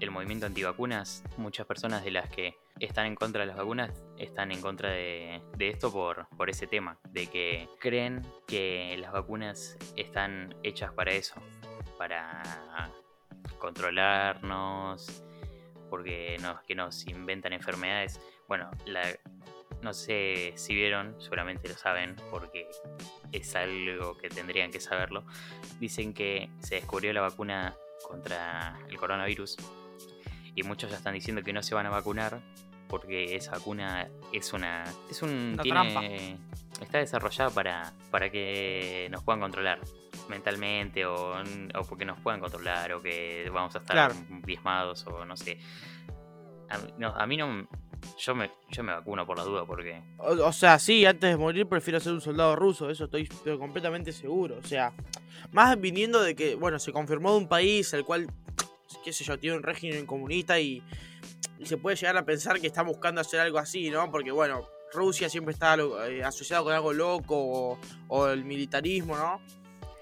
el 0.00 0.10
movimiento 0.10 0.46
antivacunas, 0.46 1.22
muchas 1.36 1.66
personas 1.66 2.04
de 2.04 2.10
las 2.10 2.28
que 2.28 2.56
están 2.80 3.06
en 3.06 3.14
contra 3.14 3.42
de 3.42 3.46
las 3.46 3.56
vacunas 3.56 3.90
están 4.18 4.52
en 4.52 4.60
contra 4.60 4.90
de, 4.90 5.42
de 5.56 5.68
esto 5.68 5.92
por, 5.92 6.28
por 6.36 6.50
ese 6.50 6.66
tema, 6.66 6.98
de 7.10 7.26
que 7.26 7.68
creen 7.78 8.22
que 8.46 8.96
las 8.98 9.12
vacunas 9.12 9.76
están 9.96 10.54
hechas 10.62 10.92
para 10.92 11.12
eso, 11.12 11.34
para 11.98 12.42
controlarnos, 13.58 15.22
porque 15.88 16.36
nos, 16.40 16.62
que 16.62 16.74
nos 16.74 17.06
inventan 17.06 17.52
enfermedades. 17.52 18.20
Bueno, 18.48 18.70
la, 18.86 19.02
no 19.82 19.94
sé 19.94 20.52
si 20.56 20.74
vieron, 20.74 21.20
seguramente 21.20 21.68
lo 21.68 21.76
saben, 21.76 22.16
porque 22.30 22.68
es 23.32 23.54
algo 23.56 24.16
que 24.16 24.28
tendrían 24.28 24.70
que 24.70 24.80
saberlo. 24.80 25.24
Dicen 25.78 26.14
que 26.14 26.50
se 26.60 26.76
descubrió 26.76 27.12
la 27.12 27.20
vacuna 27.20 27.76
contra 28.08 28.78
el 28.88 28.96
coronavirus. 28.96 29.56
Y 30.54 30.62
muchos 30.62 30.90
ya 30.90 30.96
están 30.96 31.14
diciendo 31.14 31.42
que 31.42 31.52
no 31.52 31.62
se 31.62 31.74
van 31.74 31.86
a 31.86 31.90
vacunar 31.90 32.40
porque 32.88 33.34
esa 33.36 33.50
vacuna 33.52 34.08
es 34.32 34.52
una 34.52 34.84
es 35.10 35.20
un 35.22 35.54
Una 35.54 35.62
tiene- 35.62 36.38
está 36.80 36.98
desarrollada 36.98 37.50
para 37.50 37.92
para 38.10 38.30
que 38.30 39.08
nos 39.10 39.22
puedan 39.24 39.40
controlar 39.40 39.80
mentalmente 40.28 41.04
o, 41.04 41.34
o 41.36 41.82
porque 41.88 42.04
nos 42.04 42.18
puedan 42.20 42.40
controlar 42.40 42.92
o 42.92 43.02
que 43.02 43.50
vamos 43.52 43.74
a 43.74 43.78
estar 43.80 43.94
Claro. 43.94 44.14
diezmados 44.44 45.04
o 45.06 45.24
no 45.24 45.36
sé. 45.36 45.58
A, 46.70 46.78
no, 46.98 47.08
a 47.14 47.26
mí 47.26 47.36
no 47.36 47.68
yo 48.18 48.34
me 48.34 48.50
yo 48.70 48.82
me 48.82 48.92
vacuno 48.92 49.26
por 49.26 49.36
la 49.38 49.44
duda 49.44 49.64
porque 49.66 50.02
O, 50.18 50.32
o 50.46 50.52
sea, 50.52 50.78
sí, 50.78 51.04
antes 51.06 51.30
de 51.30 51.36
morir 51.36 51.66
prefiero 51.66 52.00
ser 52.00 52.12
un 52.12 52.20
soldado 52.20 52.56
ruso, 52.56 52.90
eso 52.90 53.04
estoy 53.04 53.28
pero 53.44 53.58
completamente 53.58 54.12
seguro. 54.12 54.58
O 54.58 54.66
sea, 54.66 54.92
más 55.52 55.78
viniendo 55.80 56.22
de 56.22 56.34
que, 56.34 56.54
bueno, 56.54 56.78
se 56.78 56.92
confirmó 56.92 57.32
de 57.32 57.38
un 57.38 57.48
país 57.48 57.92
el 57.92 58.04
cual, 58.04 58.26
qué 59.04 59.12
sé 59.12 59.24
yo, 59.24 59.38
tiene 59.38 59.56
un 59.56 59.62
régimen 59.62 60.06
comunista 60.06 60.58
y, 60.60 60.82
y 61.58 61.66
se 61.66 61.76
puede 61.76 61.96
llegar 61.96 62.16
a 62.16 62.24
pensar 62.24 62.60
que 62.60 62.66
está 62.66 62.82
buscando 62.82 63.20
hacer 63.20 63.40
algo 63.40 63.58
así, 63.58 63.90
¿no? 63.90 64.10
Porque, 64.10 64.30
bueno, 64.30 64.66
Rusia 64.92 65.28
siempre 65.28 65.52
está 65.52 65.76
eh, 66.08 66.22
asociado 66.24 66.64
con 66.64 66.72
algo 66.72 66.92
loco 66.92 67.36
o, 67.36 67.78
o 68.08 68.28
el 68.28 68.44
militarismo, 68.44 69.16
¿no? 69.16 69.40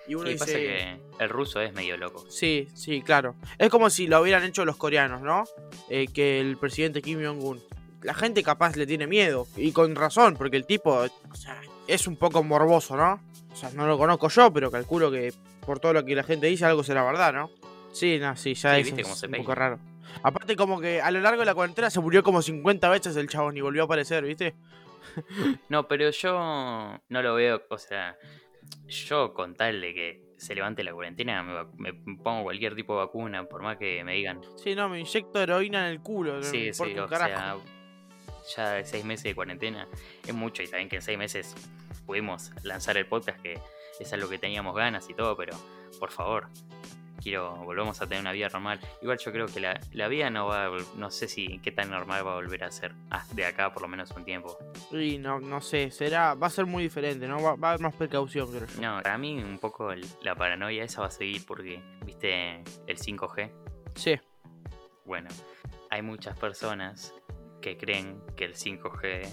Y 0.06 0.14
uno 0.14 0.26
sí, 0.26 0.32
dice... 0.32 0.38
pasa 0.38 0.52
que 0.52 1.00
el 1.24 1.30
ruso 1.30 1.60
es 1.60 1.72
medio 1.72 1.96
loco 1.96 2.26
Sí, 2.28 2.68
sí, 2.74 3.00
claro. 3.00 3.36
Es 3.58 3.70
como 3.70 3.88
si 3.88 4.06
lo 4.06 4.20
hubieran 4.20 4.44
hecho 4.44 4.64
los 4.64 4.76
coreanos, 4.76 5.22
¿no? 5.22 5.44
Eh, 5.88 6.08
que 6.12 6.40
el 6.40 6.56
presidente 6.58 7.00
Kim 7.00 7.24
Jong-un. 7.24 7.62
La 8.04 8.14
gente 8.14 8.42
capaz 8.42 8.76
le 8.76 8.86
tiene 8.86 9.06
miedo. 9.06 9.46
Y 9.56 9.72
con 9.72 9.94
razón, 9.96 10.36
porque 10.36 10.56
el 10.56 10.66
tipo, 10.66 10.92
o 11.30 11.34
sea, 11.34 11.60
es 11.88 12.06
un 12.06 12.16
poco 12.16 12.42
morboso, 12.44 12.96
¿no? 12.96 13.20
O 13.52 13.56
sea, 13.56 13.70
no 13.72 13.86
lo 13.86 13.96
conozco 13.98 14.28
yo, 14.28 14.52
pero 14.52 14.70
calculo 14.70 15.10
que 15.10 15.32
por 15.64 15.80
todo 15.80 15.92
lo 15.94 16.04
que 16.04 16.14
la 16.14 16.22
gente 16.22 16.46
dice, 16.46 16.64
algo 16.66 16.84
será 16.84 17.02
verdad, 17.02 17.32
¿no? 17.32 17.50
Sí, 17.92 18.18
no, 18.18 18.36
sí, 18.36 18.54
ya 18.54 18.74
Sí, 18.82 18.92
es 18.96 19.22
un 19.24 19.32
poco 19.32 19.54
raro. 19.54 19.78
Aparte, 20.22 20.54
como 20.54 20.80
que 20.80 21.00
a 21.00 21.10
lo 21.10 21.20
largo 21.20 21.40
de 21.40 21.46
la 21.46 21.54
cuarentena 21.54 21.90
se 21.90 21.98
murió 22.00 22.22
como 22.22 22.42
50 22.42 22.88
veces 22.88 23.16
el 23.16 23.28
chabón 23.28 23.56
y 23.56 23.60
volvió 23.60 23.82
a 23.82 23.84
aparecer, 23.86 24.24
¿viste? 24.24 24.54
No, 25.68 25.86
pero 25.86 26.10
yo 26.10 26.32
no 27.08 27.22
lo 27.22 27.34
veo, 27.34 27.62
o 27.70 27.78
sea, 27.78 28.16
yo 28.88 29.32
con 29.32 29.54
tal 29.54 29.80
de 29.80 29.94
que 29.94 30.24
se 30.36 30.54
levante 30.54 30.82
la 30.82 30.92
cuarentena, 30.92 31.42
me, 31.42 31.92
me 31.92 32.16
pongo 32.16 32.42
cualquier 32.44 32.74
tipo 32.74 32.94
de 32.94 33.06
vacuna, 33.06 33.44
por 33.44 33.62
más 33.62 33.76
que 33.78 34.02
me 34.04 34.14
digan, 34.14 34.40
Sí, 34.62 34.74
no, 34.74 34.88
me 34.88 35.00
inyecto 35.00 35.40
heroína 35.40 35.86
en 35.86 35.92
el 35.92 36.00
culo. 36.00 36.36
no 36.36 36.42
sí, 36.42 36.66
importa 36.68 36.92
sí, 36.94 36.98
o 36.98 37.06
carajo. 37.08 37.28
sea, 37.62 37.73
ya 38.56 38.84
seis 38.84 39.04
meses 39.04 39.24
de 39.24 39.34
cuarentena 39.34 39.88
es 40.26 40.34
mucho 40.34 40.62
y 40.62 40.66
también 40.68 40.88
que 40.88 40.96
en 40.96 41.02
seis 41.02 41.18
meses 41.18 41.54
pudimos 42.06 42.50
lanzar 42.62 42.96
el 42.96 43.06
podcast, 43.06 43.40
que 43.40 43.58
es 43.98 44.12
algo 44.12 44.28
que 44.28 44.38
teníamos 44.38 44.74
ganas 44.74 45.08
y 45.08 45.14
todo, 45.14 45.36
pero 45.36 45.56
por 45.98 46.10
favor, 46.10 46.48
quiero, 47.22 47.54
volvamos 47.64 48.02
a 48.02 48.06
tener 48.06 48.20
una 48.20 48.32
vida 48.32 48.48
normal. 48.50 48.78
Igual 49.00 49.18
yo 49.18 49.32
creo 49.32 49.46
que 49.46 49.60
la, 49.60 49.80
la 49.92 50.08
vida 50.08 50.28
no 50.28 50.46
va, 50.46 50.70
no 50.96 51.10
sé 51.10 51.28
si 51.28 51.58
qué 51.60 51.72
tan 51.72 51.88
normal 51.90 52.26
va 52.26 52.32
a 52.32 52.34
volver 52.34 52.64
a 52.64 52.70
ser, 52.70 52.92
ah, 53.10 53.24
de 53.32 53.46
acá 53.46 53.72
por 53.72 53.82
lo 53.82 53.88
menos 53.88 54.10
un 54.10 54.24
tiempo. 54.24 54.58
Y 54.90 55.16
no, 55.18 55.40
no 55.40 55.60
sé, 55.62 55.90
será, 55.90 56.34
va 56.34 56.48
a 56.48 56.50
ser 56.50 56.66
muy 56.66 56.82
diferente, 56.82 57.26
¿no? 57.26 57.40
Va, 57.42 57.54
va 57.54 57.68
a 57.68 57.70
haber 57.72 57.82
más 57.82 57.94
precaución, 57.94 58.50
creo 58.50 58.66
yo. 58.66 58.80
No, 58.82 59.00
para 59.02 59.16
mí 59.16 59.42
un 59.42 59.58
poco 59.58 59.92
el- 59.92 60.04
la 60.20 60.34
paranoia 60.34 60.84
esa 60.84 61.00
va 61.00 61.06
a 61.06 61.10
seguir 61.10 61.46
porque, 61.46 61.80
viste, 62.04 62.62
el 62.86 62.98
5G. 62.98 63.50
Sí. 63.94 64.20
Bueno, 65.06 65.28
hay 65.90 66.02
muchas 66.02 66.36
personas 66.38 67.14
que 67.64 67.78
creen 67.78 68.20
que 68.36 68.44
el 68.44 68.54
5G 68.54 69.26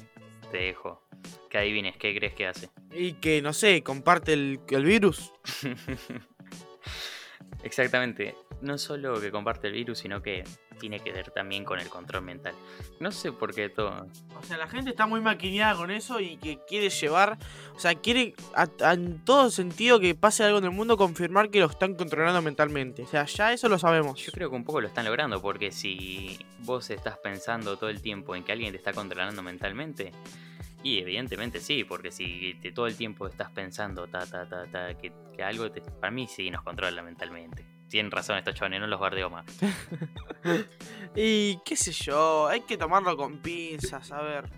te 0.52 0.58
dejo. 0.58 1.04
Que 1.50 1.58
adivines, 1.58 1.98
¿qué 1.98 2.16
crees 2.16 2.34
que 2.34 2.48
hace? 2.48 2.70
Y 2.94 3.16
que, 3.16 3.42
no 3.42 3.52
sé, 3.52 3.84
comparte 3.84 4.32
el, 4.32 4.62
el 4.70 4.86
virus. 4.86 5.34
Exactamente. 7.64 8.34
No 8.62 8.78
solo 8.78 9.20
que 9.20 9.32
comparte 9.32 9.68
el 9.68 9.74
virus, 9.74 10.00
sino 10.00 10.22
que 10.22 10.46
tiene 10.82 11.00
que 11.00 11.14
ver 11.14 11.32
también 11.32 11.64
con 11.64 11.80
el 11.80 11.88
control 11.88 12.24
mental. 12.24 12.54
No 13.00 13.12
sé 13.12 13.32
por 13.32 13.54
qué 13.56 13.70
todo. 13.70 14.08
O 14.38 14.44
sea, 14.44 14.58
la 14.58 14.68
gente 14.68 14.90
está 14.90 15.06
muy 15.06 15.22
maquineada 15.22 15.76
con 15.76 15.92
eso 15.92 16.20
y 16.20 16.38
que 16.38 16.60
quiere 16.68 16.90
llevar, 16.90 17.38
o 17.76 17.80
sea, 17.80 17.96
quiere 17.96 18.34
a- 18.56 18.68
a- 18.84 18.94
en 18.94 19.24
todo 19.24 19.50
sentido 19.52 20.00
que 20.00 20.16
pase 20.16 20.44
algo 20.44 20.58
en 20.58 20.66
el 20.66 20.72
mundo 20.72 20.98
confirmar 20.98 21.50
que 21.52 21.60
lo 21.60 21.68
están 21.68 21.94
controlando 21.96 22.42
mentalmente. 22.42 23.04
O 23.04 23.08
sea, 23.08 23.26
ya 23.26 23.54
eso 23.54 23.70
lo 23.70 23.78
sabemos. 23.80 24.20
Yo 24.20 24.32
creo 24.32 24.50
que 24.50 24.56
un 24.56 24.64
poco 24.66 24.82
lo 24.82 24.88
están 24.88 25.06
logrando, 25.06 25.42
porque 25.42 25.72
si 25.72 26.38
vos 26.60 26.90
estás 26.90 27.18
pensando 27.20 27.78
todo 27.78 27.90
el 27.90 28.02
tiempo 28.02 28.36
en 28.36 28.44
que 28.44 28.52
alguien 28.52 28.72
te 28.72 28.78
está 28.78 28.92
controlando 28.92 29.44
mentalmente, 29.44 30.12
y 30.84 30.98
evidentemente 31.00 31.60
sí, 31.60 31.84
porque 31.84 32.12
si 32.12 32.56
te, 32.60 32.72
todo 32.72 32.88
el 32.88 32.96
tiempo 32.98 33.28
estás 33.28 33.52
pensando 33.52 34.08
ta 34.08 34.26
ta 34.26 34.50
ta 34.50 34.66
ta 34.66 34.96
que, 34.98 35.14
que 35.36 35.44
algo 35.44 35.70
te, 35.72 35.80
para 35.82 36.10
mí 36.10 36.28
sí 36.28 36.50
nos 36.50 36.64
controla 36.64 37.04
mentalmente. 37.04 37.64
Tienen 37.92 38.10
razón 38.10 38.38
estos 38.38 38.56
chavales, 38.56 38.80
no 38.80 38.88
los 38.88 39.00
bardeo 39.00 39.30
más. 39.30 39.46
Y 41.14 41.58
qué 41.66 41.76
sé 41.76 41.92
yo, 41.92 42.48
hay 42.48 42.62
que 42.62 42.78
tomarlo 42.78 43.18
con 43.18 43.40
pinzas, 43.40 44.14
a 44.14 44.22
ver. 44.22 44.50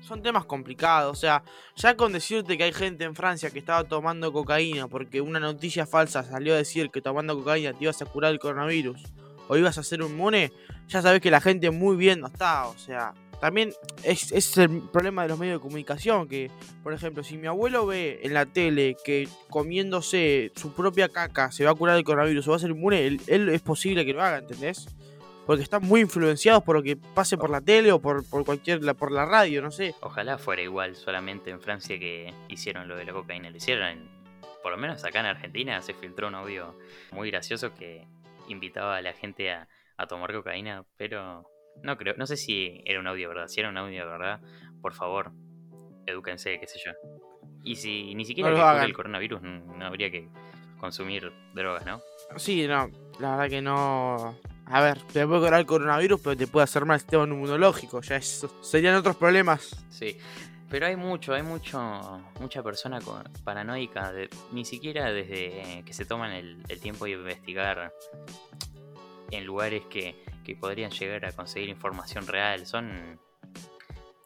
Son 0.00 0.22
temas 0.22 0.44
complicados, 0.44 1.18
o 1.18 1.20
sea, 1.20 1.42
ya 1.74 1.96
con 1.96 2.12
decirte 2.12 2.56
que 2.56 2.62
hay 2.62 2.72
gente 2.72 3.02
en 3.02 3.16
Francia 3.16 3.50
que 3.50 3.58
estaba 3.58 3.82
tomando 3.82 4.32
cocaína 4.32 4.86
porque 4.86 5.20
una 5.20 5.40
noticia 5.40 5.84
falsa 5.84 6.22
salió 6.22 6.54
a 6.54 6.58
decir 6.58 6.90
que 6.90 7.00
tomando 7.00 7.36
cocaína 7.36 7.72
te 7.72 7.82
ibas 7.82 8.00
a 8.00 8.06
curar 8.06 8.30
el 8.30 8.38
coronavirus 8.38 9.02
o 9.48 9.56
ibas 9.56 9.76
a 9.78 9.82
ser 9.82 10.00
inmune, 10.00 10.52
ya 10.86 11.02
sabes 11.02 11.20
que 11.20 11.32
la 11.32 11.40
gente 11.40 11.72
muy 11.72 11.96
bien 11.96 12.20
no 12.20 12.28
está, 12.28 12.68
o 12.68 12.78
sea, 12.78 13.12
también 13.42 13.72
es, 14.04 14.30
es 14.30 14.56
el 14.56 14.80
problema 14.92 15.22
de 15.24 15.28
los 15.30 15.38
medios 15.38 15.58
de 15.58 15.62
comunicación, 15.62 16.28
que, 16.28 16.48
por 16.84 16.92
ejemplo, 16.94 17.22
si 17.24 17.36
mi 17.36 17.48
abuelo 17.48 17.84
ve 17.84 18.20
en 18.22 18.32
la 18.34 18.46
tele 18.46 18.96
que 19.04 19.28
comiéndose 19.50 20.52
su 20.54 20.72
propia 20.72 21.08
caca 21.08 21.50
se 21.50 21.64
va 21.64 21.72
a 21.72 21.74
curar 21.74 21.96
el 21.96 22.04
coronavirus 22.04 22.46
o 22.46 22.50
va 22.52 22.56
a 22.56 22.60
ser 22.60 22.70
inmune, 22.70 23.04
él, 23.06 23.20
él 23.26 23.48
es 23.48 23.60
posible 23.60 24.04
que 24.06 24.12
lo 24.12 24.22
haga, 24.22 24.38
¿entendés? 24.38 24.86
Porque 25.44 25.64
están 25.64 25.82
muy 25.82 26.00
influenciados 26.02 26.62
por 26.62 26.76
lo 26.76 26.84
que 26.84 26.96
pase 26.96 27.36
por 27.36 27.50
la 27.50 27.60
tele 27.60 27.90
o 27.90 28.00
por, 28.00 28.24
por 28.30 28.44
cualquier 28.44 28.84
la- 28.84 28.94
por 28.94 29.10
la 29.10 29.24
radio, 29.24 29.60
no 29.60 29.72
sé. 29.72 29.92
Ojalá 30.00 30.38
fuera 30.38 30.62
igual 30.62 30.94
solamente 30.94 31.50
en 31.50 31.60
Francia 31.60 31.98
que 31.98 32.32
hicieron 32.48 32.86
lo 32.86 32.94
de 32.94 33.04
la 33.06 33.12
cocaína. 33.12 33.50
Lo 33.50 33.56
hicieron, 33.56 33.88
en- 33.88 34.08
por 34.62 34.70
lo 34.70 34.78
menos 34.78 35.02
acá 35.04 35.18
en 35.18 35.26
Argentina 35.26 35.82
se 35.82 35.94
filtró 35.94 36.28
un 36.28 36.36
audio 36.36 36.78
muy 37.10 37.28
gracioso 37.32 37.74
que 37.74 38.06
invitaba 38.46 38.98
a 38.98 39.02
la 39.02 39.14
gente 39.14 39.50
a, 39.50 39.66
a 39.96 40.06
tomar 40.06 40.32
cocaína, 40.32 40.84
pero 40.96 41.44
no 41.82 41.96
creo, 41.96 42.14
no 42.16 42.26
sé 42.26 42.36
si 42.36 42.82
era 42.84 43.00
un 43.00 43.06
audio 43.06 43.28
verdad. 43.28 43.48
Si 43.48 43.60
era 43.60 43.68
un 43.68 43.76
audio 43.76 44.06
verdad, 44.06 44.40
por 44.80 44.92
favor, 44.94 45.32
edúquense, 46.06 46.58
qué 46.60 46.66
sé 46.66 46.78
yo. 46.84 46.92
Y 47.64 47.76
si 47.76 48.14
ni 48.14 48.24
siquiera 48.24 48.50
No 48.50 48.78
que 48.80 48.84
el 48.86 48.92
coronavirus, 48.92 49.40
no, 49.42 49.84
habría 49.86 50.10
que 50.10 50.28
consumir 50.78 51.32
drogas, 51.54 51.86
¿no? 51.86 52.00
Sí, 52.36 52.66
no, 52.66 52.90
la 53.20 53.30
verdad 53.36 53.48
que 53.48 53.62
no. 53.62 54.36
A 54.66 54.80
ver, 54.80 55.00
te 55.02 55.26
puede 55.26 55.40
curar 55.40 55.60
el 55.60 55.66
coronavirus, 55.66 56.20
pero 56.22 56.36
te 56.36 56.46
puede 56.46 56.64
hacer 56.64 56.84
mal 56.84 56.94
el 56.96 57.00
sistema 57.00 57.24
inmunológico. 57.24 58.00
Ya 58.00 58.16
eso 58.16 58.48
serían 58.62 58.94
otros 58.96 59.16
problemas. 59.16 59.84
Sí, 59.90 60.16
pero 60.70 60.86
hay 60.86 60.96
mucho, 60.96 61.34
hay 61.34 61.42
mucho, 61.42 61.78
mucha 62.40 62.62
persona 62.62 63.00
con- 63.00 63.22
paranoica, 63.44 64.12
de- 64.12 64.30
ni 64.52 64.64
siquiera 64.64 65.12
desde 65.12 65.82
que 65.84 65.92
se 65.92 66.04
toman 66.04 66.32
el, 66.32 66.62
el 66.68 66.80
tiempo 66.80 67.04
de 67.04 67.12
investigar 67.12 67.92
en 69.32 69.44
lugares 69.44 69.84
que, 69.86 70.14
que 70.44 70.54
podrían 70.54 70.90
llegar 70.90 71.24
a 71.24 71.32
conseguir 71.32 71.68
información 71.68 72.26
real. 72.26 72.66
Son 72.66 73.18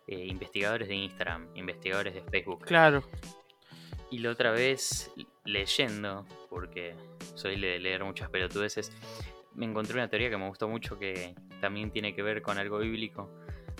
eh, 0.06 0.26
investigadores 0.26 0.88
de 0.88 0.94
Instagram, 0.94 1.48
investigadores 1.54 2.14
de 2.14 2.22
Facebook. 2.22 2.64
Claro. 2.64 3.02
Y 4.10 4.18
la 4.18 4.30
otra 4.30 4.52
vez, 4.52 5.10
leyendo, 5.44 6.26
porque 6.48 6.94
soy 7.34 7.60
de 7.60 7.78
leer 7.78 8.04
muchas 8.04 8.30
pelotudeces, 8.30 8.92
me 9.54 9.66
encontré 9.66 9.94
una 9.94 10.08
teoría 10.08 10.30
que 10.30 10.36
me 10.36 10.46
gustó 10.48 10.68
mucho 10.68 10.98
que 10.98 11.34
también 11.60 11.90
tiene 11.90 12.14
que 12.14 12.22
ver 12.22 12.42
con 12.42 12.58
algo 12.58 12.78
bíblico, 12.78 13.30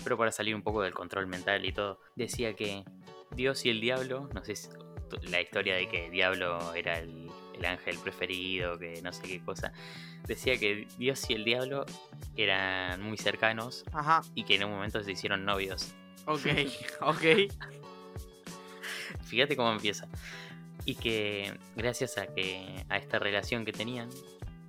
pero 0.03 0.17
para 0.17 0.31
salir 0.31 0.55
un 0.55 0.63
poco 0.63 0.81
del 0.81 0.93
control 0.93 1.27
mental 1.27 1.65
y 1.65 1.71
todo. 1.71 1.99
Decía 2.15 2.55
que 2.55 2.83
Dios 3.31 3.65
y 3.65 3.69
el 3.69 3.79
diablo, 3.79 4.29
no 4.33 4.43
sé 4.43 4.55
si 4.55 4.69
la 5.29 5.39
historia 5.39 5.75
de 5.75 5.87
que 5.87 6.07
el 6.07 6.11
diablo 6.11 6.73
era 6.73 6.99
el, 6.99 7.26
el 7.57 7.65
ángel 7.65 7.97
preferido, 7.99 8.77
que 8.77 9.01
no 9.01 9.11
sé 9.13 9.23
qué 9.23 9.41
cosa, 9.41 9.71
decía 10.25 10.57
que 10.57 10.87
Dios 10.97 11.29
y 11.29 11.33
el 11.33 11.43
diablo 11.43 11.85
eran 12.35 13.01
muy 13.01 13.17
cercanos 13.17 13.83
Ajá. 13.91 14.21
y 14.35 14.43
que 14.43 14.55
en 14.55 14.65
un 14.65 14.71
momento 14.71 15.03
se 15.03 15.11
hicieron 15.11 15.45
novios. 15.45 15.93
Ok, 16.25 16.45
ok. 17.01 17.23
Fíjate 19.25 19.55
cómo 19.55 19.71
empieza. 19.71 20.07
Y 20.85 20.95
que 20.95 21.57
gracias 21.75 22.17
a 22.17 22.27
que 22.27 22.85
a 22.89 22.97
esta 22.97 23.19
relación 23.19 23.65
que 23.65 23.73
tenían, 23.73 24.09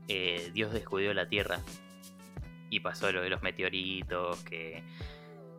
eh, 0.08 0.50
Dios 0.52 0.72
descubrió 0.72 1.14
la 1.14 1.28
Tierra. 1.28 1.60
Y 2.70 2.80
pasó 2.80 3.10
lo 3.12 3.22
de 3.22 3.30
los 3.30 3.42
meteoritos, 3.42 4.42
que 4.44 4.82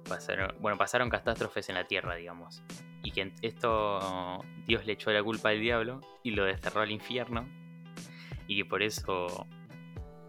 pasaron, 0.07 0.53
bueno, 0.59 0.77
pasaron 0.77 1.09
catástrofes 1.09 1.69
en 1.69 1.75
la 1.75 1.87
Tierra, 1.87 2.15
digamos. 2.15 2.61
Y 3.03 3.11
que 3.11 3.31
esto 3.41 4.43
Dios 4.67 4.85
le 4.85 4.93
echó 4.93 5.11
la 5.11 5.23
culpa 5.23 5.49
al 5.49 5.59
diablo 5.59 6.01
y 6.23 6.31
lo 6.31 6.43
desterró 6.45 6.81
al 6.81 6.91
infierno. 6.91 7.47
Y 8.47 8.57
que 8.57 8.65
por 8.65 8.83
eso 8.83 9.47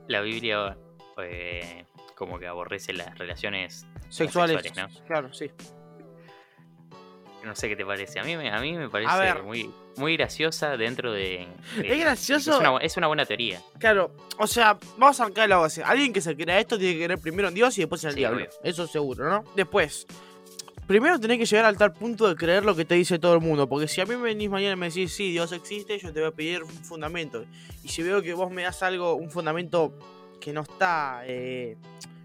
la 0.08 0.20
Biblia 0.20 0.76
eh, 1.18 1.84
como 2.16 2.38
que 2.38 2.46
aborrece 2.46 2.92
las 2.92 3.18
relaciones 3.18 3.86
Sexuales. 4.08 4.56
Homosexuales, 4.56 5.02
Claro, 5.06 5.32
sí. 5.32 5.50
no 7.44 7.54
sé 7.54 7.68
qué 7.68 7.76
te 7.76 7.86
parece. 7.86 8.20
A 8.20 8.24
mí, 8.24 8.36
me- 8.36 8.50
a 8.50 8.60
mí 8.60 8.72
me 8.76 8.88
parece 8.90 9.42
muy, 9.42 9.70
muy 9.96 10.16
graciosa 10.16 10.76
dentro 10.76 11.12
de. 11.12 11.48
de- 11.76 11.92
Es 11.94 11.98
gracioso. 12.00 12.52
Es 12.52 12.58
una, 12.60 12.72
bu- 12.72 12.78
es 12.82 12.96
una 12.98 13.06
buena 13.06 13.24
teoría. 13.24 13.60
Claro, 13.78 14.14
o 14.38 14.46
sea, 14.46 14.78
vamos 14.98 15.18
a 15.20 15.24
arrancar 15.24 15.48
la 15.48 15.56
base. 15.56 15.82
Alguien 15.82 16.12
que 16.12 16.20
se 16.20 16.36
crea 16.36 16.58
esto 16.60 16.78
tiene 16.78 16.98
que 16.98 17.04
creer 17.06 17.18
primero 17.20 17.48
en 17.48 17.54
Dios 17.54 17.76
y 17.78 17.80
después 17.82 18.02
en 18.04 18.08
el 18.08 18.14
Sí, 18.14 18.18
diablo. 18.20 18.38
obvio. 18.40 18.50
Eso 18.62 18.86
seguro, 18.86 19.28
¿no? 19.30 19.44
Después, 19.56 20.06
primero 20.90 21.20
tenés 21.20 21.38
que 21.38 21.46
llegar 21.46 21.66
al 21.66 21.76
tal 21.76 21.92
punto 21.92 22.26
de 22.26 22.34
creer 22.34 22.64
lo 22.64 22.74
que 22.74 22.84
te 22.84 22.96
dice 22.96 23.20
todo 23.20 23.34
el 23.34 23.40
mundo. 23.40 23.68
Porque 23.68 23.86
si 23.86 24.00
a 24.00 24.06
mí 24.06 24.16
me 24.16 24.22
venís 24.22 24.50
mañana 24.50 24.72
y 24.72 24.76
me 24.76 24.86
decís, 24.88 25.12
sí, 25.12 25.30
Dios 25.30 25.52
existe, 25.52 25.96
yo 26.00 26.12
te 26.12 26.18
voy 26.18 26.30
a 26.30 26.32
pedir 26.32 26.64
un 26.64 26.70
fundamento. 26.70 27.44
Y 27.84 27.88
si 27.88 28.02
veo 28.02 28.20
que 28.20 28.34
vos 28.34 28.50
me 28.50 28.64
das 28.64 28.82
algo, 28.82 29.14
un 29.14 29.30
fundamento 29.30 29.96
que 30.40 30.52
no 30.52 30.62
está, 30.62 31.22
eh, 31.26 31.76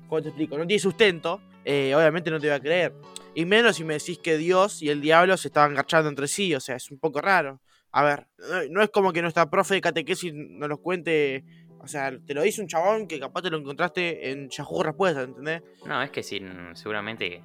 ¿cómo 0.09 0.19
te 0.23 0.29
explico? 0.29 0.57
No 0.57 0.65
tiene 0.65 0.79
sustento, 0.79 1.41
eh, 1.63 1.93
obviamente 1.93 2.31
no 2.31 2.39
te 2.39 2.47
voy 2.47 2.55
a 2.55 2.59
creer. 2.59 2.95
Y 3.35 3.45
menos 3.45 3.75
si 3.75 3.83
me 3.83 3.93
decís 3.93 4.17
que 4.17 4.35
Dios 4.35 4.81
y 4.81 4.89
el 4.89 4.99
diablo 4.99 5.37
se 5.37 5.49
estaban 5.49 5.75
garchando 5.75 6.09
entre 6.09 6.27
sí, 6.27 6.55
o 6.55 6.59
sea, 6.59 6.77
es 6.77 6.89
un 6.89 6.97
poco 6.97 7.21
raro. 7.21 7.61
A 7.91 8.03
ver, 8.03 8.25
no, 8.71 8.81
es 8.81 8.89
como 8.89 9.13
que 9.13 9.21
nuestra 9.21 9.47
profe 9.47 9.75
de 9.75 9.81
catequesis 9.81 10.33
nos 10.33 10.69
lo 10.69 10.79
cuente. 10.79 11.45
O 11.81 11.87
sea, 11.87 12.11
te 12.17 12.33
lo 12.33 12.41
dice 12.41 12.61
un 12.61 12.67
chabón 12.67 13.07
que 13.07 13.19
capaz 13.19 13.43
te 13.43 13.51
lo 13.51 13.59
encontraste 13.59 14.31
en 14.31 14.49
Yahoo 14.49 14.81
Respuestas, 14.81 15.25
¿entendés? 15.25 15.61
No, 15.85 16.01
es 16.01 16.09
que 16.09 16.23
sin, 16.23 16.75
seguramente 16.75 17.43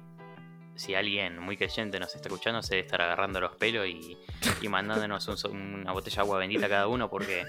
si 0.81 0.95
alguien 0.95 1.37
muy 1.37 1.57
creyente 1.57 1.99
nos 1.99 2.15
está 2.15 2.27
escuchando, 2.27 2.63
se 2.63 2.75
debe 2.75 2.87
estar 2.87 2.99
agarrando 3.01 3.39
los 3.39 3.55
pelos 3.55 3.85
y, 3.87 4.17
y 4.61 4.67
mandándonos 4.67 5.45
un 5.45 5.81
una 5.81 5.91
botella 5.91 6.15
de 6.15 6.21
agua 6.21 6.39
bendita 6.39 6.67
cada 6.67 6.87
uno 6.87 7.07
porque 7.07 7.43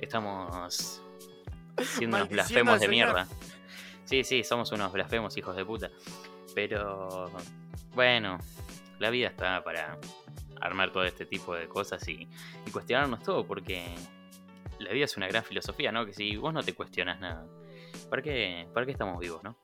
estamos 0.00 1.02
siendo 1.82 2.16
unos 2.16 2.30
blasfemos 2.30 2.80
de 2.80 2.88
mierda. 2.88 3.28
Sí, 4.04 4.24
sí, 4.24 4.42
somos 4.42 4.72
unos 4.72 4.90
blasfemos 4.90 5.36
hijos 5.36 5.54
de 5.54 5.66
puta. 5.66 5.90
Pero 6.54 7.30
bueno, 7.94 8.38
la 8.98 9.10
vida 9.10 9.28
está 9.28 9.62
para 9.62 9.98
armar 10.58 10.92
todo 10.92 11.04
este 11.04 11.26
tipo 11.26 11.54
de 11.54 11.68
cosas 11.68 12.06
y, 12.08 12.26
y 12.66 12.70
cuestionarnos 12.70 13.22
todo 13.22 13.46
porque 13.46 13.84
la 14.78 14.92
vida 14.92 15.04
es 15.04 15.16
una 15.18 15.28
gran 15.28 15.44
filosofía, 15.44 15.92
¿no? 15.92 16.06
Que 16.06 16.14
si 16.14 16.36
vos 16.36 16.54
no 16.54 16.62
te 16.62 16.72
cuestionas 16.72 17.20
nada, 17.20 17.46
¿para 18.08 18.22
qué, 18.22 18.66
para 18.72 18.86
qué 18.86 18.92
estamos 18.92 19.18
vivos, 19.20 19.42
no? 19.42 19.61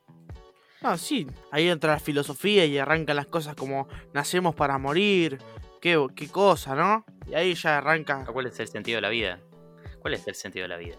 Ah, 0.82 0.96
sí. 0.96 1.26
Ahí 1.50 1.68
entra 1.68 1.94
la 1.94 2.00
filosofía 2.00 2.64
y 2.64 2.78
arrancan 2.78 3.16
las 3.16 3.26
cosas 3.26 3.54
como 3.54 3.88
nacemos 4.12 4.54
para 4.54 4.78
morir. 4.78 5.38
Qué, 5.80 6.04
qué 6.14 6.28
cosa, 6.28 6.74
¿no? 6.74 7.04
Y 7.26 7.34
ahí 7.34 7.54
ya 7.54 7.78
arranca. 7.78 8.24
¿Cuál 8.26 8.46
es 8.46 8.58
el 8.60 8.68
sentido 8.68 8.96
de 8.96 9.02
la 9.02 9.08
vida? 9.10 9.40
¿Cuál 10.00 10.14
es 10.14 10.26
el 10.26 10.34
sentido 10.34 10.64
de 10.64 10.68
la 10.68 10.76
vida? 10.76 10.96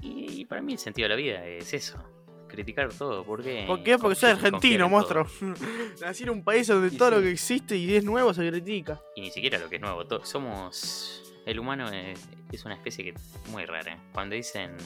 Y, 0.00 0.44
para 0.44 0.62
mí 0.62 0.74
el 0.74 0.78
sentido 0.78 1.08
de 1.08 1.10
la 1.10 1.16
vida 1.16 1.46
es 1.46 1.72
eso. 1.74 2.02
Criticar 2.48 2.92
todo. 2.92 3.24
¿Por 3.24 3.42
qué? 3.42 3.64
¿Por 3.66 3.82
qué? 3.82 3.98
Porque 3.98 4.14
soy 4.14 4.30
argentino, 4.30 4.88
monstruo. 4.88 5.26
Nací 6.00 6.22
en 6.22 6.30
un 6.30 6.44
país 6.44 6.66
donde 6.66 6.94
Y 6.94 6.96
todo 6.96 7.12
lo 7.12 7.20
que 7.20 7.30
existe 7.30 7.76
y 7.76 7.94
es 7.96 8.04
nuevo 8.04 8.32
se 8.32 8.48
critica. 8.48 9.00
Y 9.16 9.22
ni 9.22 9.30
siquiera 9.30 9.58
lo 9.58 9.68
que 9.68 9.76
es 9.76 9.82
nuevo. 9.82 10.04
Somos. 10.24 11.22
El 11.44 11.60
humano 11.60 11.88
es, 11.90 12.28
es 12.52 12.64
una 12.64 12.74
especie 12.74 13.04
que 13.04 13.14
muy 13.50 13.64
rara. 13.64 13.98
Cuando 14.12 14.36
dicen. 14.36 14.76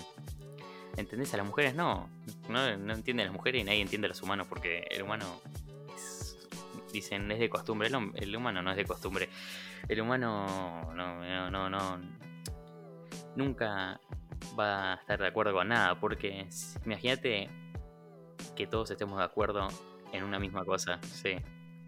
¿Entendés 1.00 1.33
a 1.35 1.38
las 1.38 1.47
mujeres? 1.47 1.75
No. 1.75 2.09
No, 2.49 2.76
no 2.76 2.92
entienden 2.95 3.25
a 3.25 3.30
las 3.30 3.35
mujeres 3.35 3.62
y 3.62 3.64
nadie 3.64 3.80
entiende 3.80 4.07
a 4.07 4.09
los 4.11 4.23
humanos 4.23 4.47
porque 4.49 4.87
el 4.90 5.02
humano 5.02 5.40
es- 5.95 6.37
Dicen 6.92 7.30
es 7.30 7.38
de 7.38 7.49
costumbre. 7.49 7.88
El, 7.88 8.37
humano 8.37 8.62
no 8.62 8.71
es 8.71 8.76
de 8.76 8.85
costumbre. 8.85 9.28
El 9.88 10.00
humano 10.00 10.92
no, 10.95 11.50
no, 11.50 11.71
no, 11.71 12.00
Nunca 13.37 14.00
va 14.59 14.92
a 14.92 14.95
estar 14.97 15.21
de 15.21 15.28
acuerdo 15.28 15.52
con 15.52 15.69
nada. 15.69 15.99
Porque 15.99 16.47
imagínate 16.85 17.49
que 18.57 18.66
todos 18.66 18.90
estemos 18.90 19.19
de 19.19 19.25
acuerdo 19.25 19.69
en 20.12 20.25
una 20.25 20.38
misma 20.38 20.64
cosa. 20.64 21.00
Sí. 21.02 21.37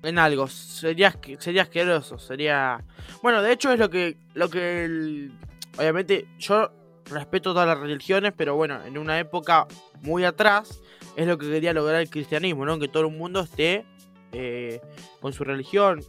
En 0.02 0.18
algo. 0.18 0.46
Sería, 0.48 1.14
sería 1.38 1.62
asqueroso. 1.62 2.18
Sería. 2.18 2.82
Bueno, 3.22 3.42
de 3.42 3.52
hecho 3.52 3.72
es 3.72 3.78
lo 3.78 3.90
que. 3.90 4.16
lo 4.34 4.48
que 4.48 4.84
el- 4.84 5.32
Obviamente, 5.78 6.28
yo 6.38 6.70
respeto 7.12 7.52
todas 7.52 7.66
las 7.68 7.78
religiones, 7.78 8.32
pero 8.36 8.54
bueno, 8.56 8.82
en 8.84 8.98
una 8.98 9.18
época 9.18 9.66
muy 10.00 10.24
atrás 10.24 10.80
es 11.16 11.26
lo 11.26 11.38
que 11.38 11.48
quería 11.50 11.72
lograr 11.72 12.00
el 12.00 12.10
cristianismo, 12.10 12.64
¿no? 12.66 12.78
Que 12.78 12.88
todo 12.88 13.06
el 13.06 13.12
mundo 13.12 13.40
esté 13.40 13.84
eh, 14.32 14.80
con 15.20 15.32
su 15.32 15.44
religión. 15.44 16.02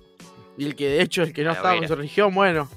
Y 0.57 0.65
el 0.65 0.75
que 0.75 0.87
de 0.89 1.01
hecho, 1.01 1.23
el 1.23 1.33
que 1.33 1.43
no 1.43 1.51
estaba 1.51 1.75
con 1.77 1.87
su 1.87 1.95
religión, 1.95 2.33
bueno. 2.33 2.69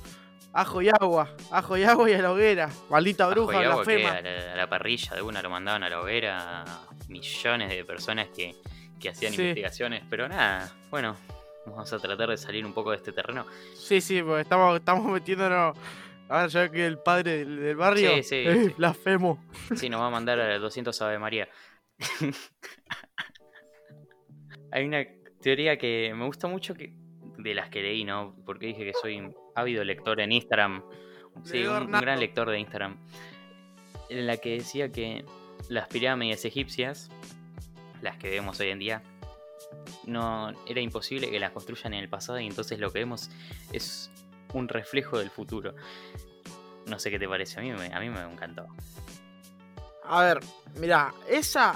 Ajo 0.52 0.80
y 0.80 0.88
agua, 0.88 1.34
ajo 1.50 1.76
y 1.76 1.84
agua 1.84 2.08
y 2.10 2.14
a 2.14 2.22
la 2.22 2.32
hoguera. 2.32 2.70
Maldita 2.88 3.24
Ajo 3.24 3.32
bruja, 3.34 3.60
y 3.62 3.64
agua 3.66 3.84
que 3.84 3.96
blasfema. 3.96 4.16
a 4.16 4.22
la, 4.22 4.52
a 4.54 4.56
la 4.56 4.68
parrilla 4.70 5.14
de 5.14 5.20
una 5.20 5.42
lo 5.42 5.50
mandaban 5.50 5.82
a 5.82 5.90
la 5.90 6.00
hoguera 6.00 6.62
a 6.62 6.64
millones 7.08 7.68
de 7.68 7.84
personas 7.84 8.28
que, 8.34 8.54
que 8.98 9.10
hacían 9.10 9.34
Sí. 9.34 9.42
investigaciones, 9.42 10.02
pero 10.08 10.26
nada, 10.30 10.72
bueno, 10.90 11.14
vamos 11.66 11.92
a 11.92 11.98
tratar 11.98 12.30
de 12.30 12.38
salir 12.38 12.64
un 12.64 12.72
poco 12.72 12.92
de 12.92 12.96
este 12.96 13.12
terreno. 13.12 13.44
Sí, 13.74 14.00
sí, 14.00 14.22
porque 14.22 14.40
estamos, 14.40 14.74
estamos 14.78 15.04
metiéndonos. 15.12 15.76
A 16.28 16.42
ver, 16.42 16.50
ya 16.50 16.70
que 16.70 16.86
el 16.86 16.98
padre 16.98 17.38
del, 17.38 17.60
del 17.60 17.76
barrio 17.76 18.16
Sí, 18.16 18.22
sí, 18.22 18.36
es 18.46 18.66
sí. 18.66 18.74
blasfemo. 18.76 19.44
Sí, 19.76 19.88
nos 19.88 20.00
va 20.00 20.08
a 20.08 20.10
mandar 20.10 20.40
a 20.40 20.58
200 20.58 21.00
Ave 21.02 21.18
María. 21.18 21.48
Hay 24.72 24.84
una 24.84 25.04
teoría 25.40 25.78
que 25.78 26.12
me 26.14 26.26
gusta 26.26 26.48
mucho 26.48 26.74
que 26.74 26.92
de 27.38 27.54
las 27.54 27.70
que 27.70 27.82
leí, 27.82 28.04
¿no? 28.04 28.34
Porque 28.44 28.66
dije 28.66 28.84
que 28.84 28.92
soy 29.00 29.18
un 29.18 29.34
ávido 29.54 29.84
lector 29.84 30.20
en 30.20 30.32
Instagram. 30.32 30.82
Sí, 31.44 31.64
un, 31.64 31.84
un 31.84 31.90
gran 31.92 32.18
lector 32.18 32.50
de 32.50 32.58
Instagram. 32.58 32.96
En 34.08 34.26
la 34.26 34.36
que 34.38 34.54
decía 34.54 34.90
que 34.90 35.24
las 35.68 35.88
pirámides 35.88 36.44
egipcias, 36.44 37.10
las 38.02 38.16
que 38.16 38.30
vemos 38.30 38.58
hoy 38.60 38.70
en 38.70 38.78
día, 38.78 39.02
no 40.06 40.52
era 40.66 40.80
imposible 40.80 41.30
que 41.30 41.40
las 41.40 41.52
construyan 41.52 41.94
en 41.94 42.00
el 42.00 42.08
pasado 42.08 42.38
y 42.40 42.46
entonces 42.46 42.78
lo 42.78 42.92
que 42.92 43.00
vemos 43.00 43.30
es 43.72 44.10
un 44.56 44.68
reflejo 44.68 45.18
del 45.18 45.30
futuro. 45.30 45.74
No 46.86 46.98
sé 46.98 47.10
qué 47.10 47.18
te 47.18 47.28
parece, 47.28 47.58
a 47.58 47.62
mí 47.62 47.72
me, 47.72 47.92
a 47.92 48.00
mí 48.00 48.10
me 48.10 48.20
encantó. 48.20 48.66
A 50.04 50.22
ver, 50.22 50.40
mira, 50.78 51.12
esa. 51.28 51.74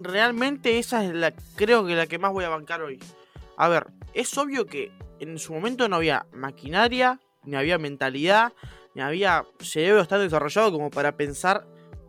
Realmente 0.00 0.78
esa 0.78 1.04
es 1.04 1.12
la. 1.14 1.32
Creo 1.56 1.86
que 1.86 1.94
la 1.94 2.06
que 2.06 2.18
más 2.18 2.32
voy 2.32 2.44
a 2.44 2.48
bancar 2.48 2.82
hoy. 2.82 2.98
A 3.56 3.68
ver, 3.68 3.86
es 4.14 4.36
obvio 4.38 4.66
que 4.66 4.92
en 5.20 5.38
su 5.38 5.52
momento 5.52 5.88
no 5.88 5.96
había 5.96 6.26
maquinaria, 6.32 7.20
ni 7.44 7.56
había 7.56 7.78
mentalidad, 7.78 8.52
ni 8.94 9.02
había 9.02 9.46
cerebro 9.60 10.04
tan 10.06 10.20
desarrollado 10.20 10.72
como 10.72 10.90
para 10.90 11.16
pensar. 11.16 11.66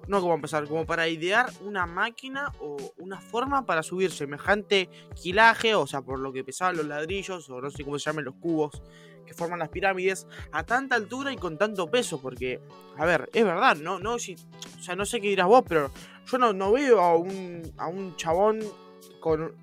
No 0.07 0.21
como 0.21 0.41
pensar, 0.41 0.67
como 0.67 0.87
para 0.87 1.07
idear 1.07 1.51
una 1.61 1.85
máquina 1.85 2.51
o 2.59 2.77
una 2.97 3.21
forma 3.21 3.67
para 3.67 3.83
subir 3.83 4.09
semejante 4.09 4.89
quilaje, 5.13 5.75
o 5.75 5.85
sea, 5.85 6.01
por 6.01 6.17
lo 6.17 6.33
que 6.33 6.43
pesaban 6.43 6.77
los 6.77 6.87
ladrillos, 6.87 7.47
o 7.47 7.61
no 7.61 7.69
sé 7.69 7.83
cómo 7.83 7.99
se 7.99 8.09
llaman 8.09 8.25
los 8.25 8.33
cubos 8.33 8.81
que 9.29 9.35
forman 9.35 9.59
las 9.59 9.69
pirámides, 9.69 10.27
a 10.51 10.63
tanta 10.63 10.95
altura 10.95 11.31
y 11.31 11.37
con 11.37 11.57
tanto 11.57 11.89
peso, 11.89 12.19
porque, 12.19 12.59
a 12.97 13.05
ver, 13.05 13.29
es 13.31 13.45
verdad, 13.45 13.77
no, 13.77 13.99
no, 13.99 14.17
si, 14.17 14.33
o 14.33 14.81
sea, 14.81 14.95
no 14.95 15.05
sé 15.05 15.21
qué 15.21 15.29
dirás 15.29 15.45
vos, 15.45 15.63
pero 15.67 15.91
yo 16.25 16.37
no, 16.39 16.51
no 16.51 16.71
veo 16.71 16.99
a 16.99 17.15
un, 17.15 17.71
a 17.77 17.87
un 17.87 18.15
chabón 18.15 18.59
con, 19.19 19.53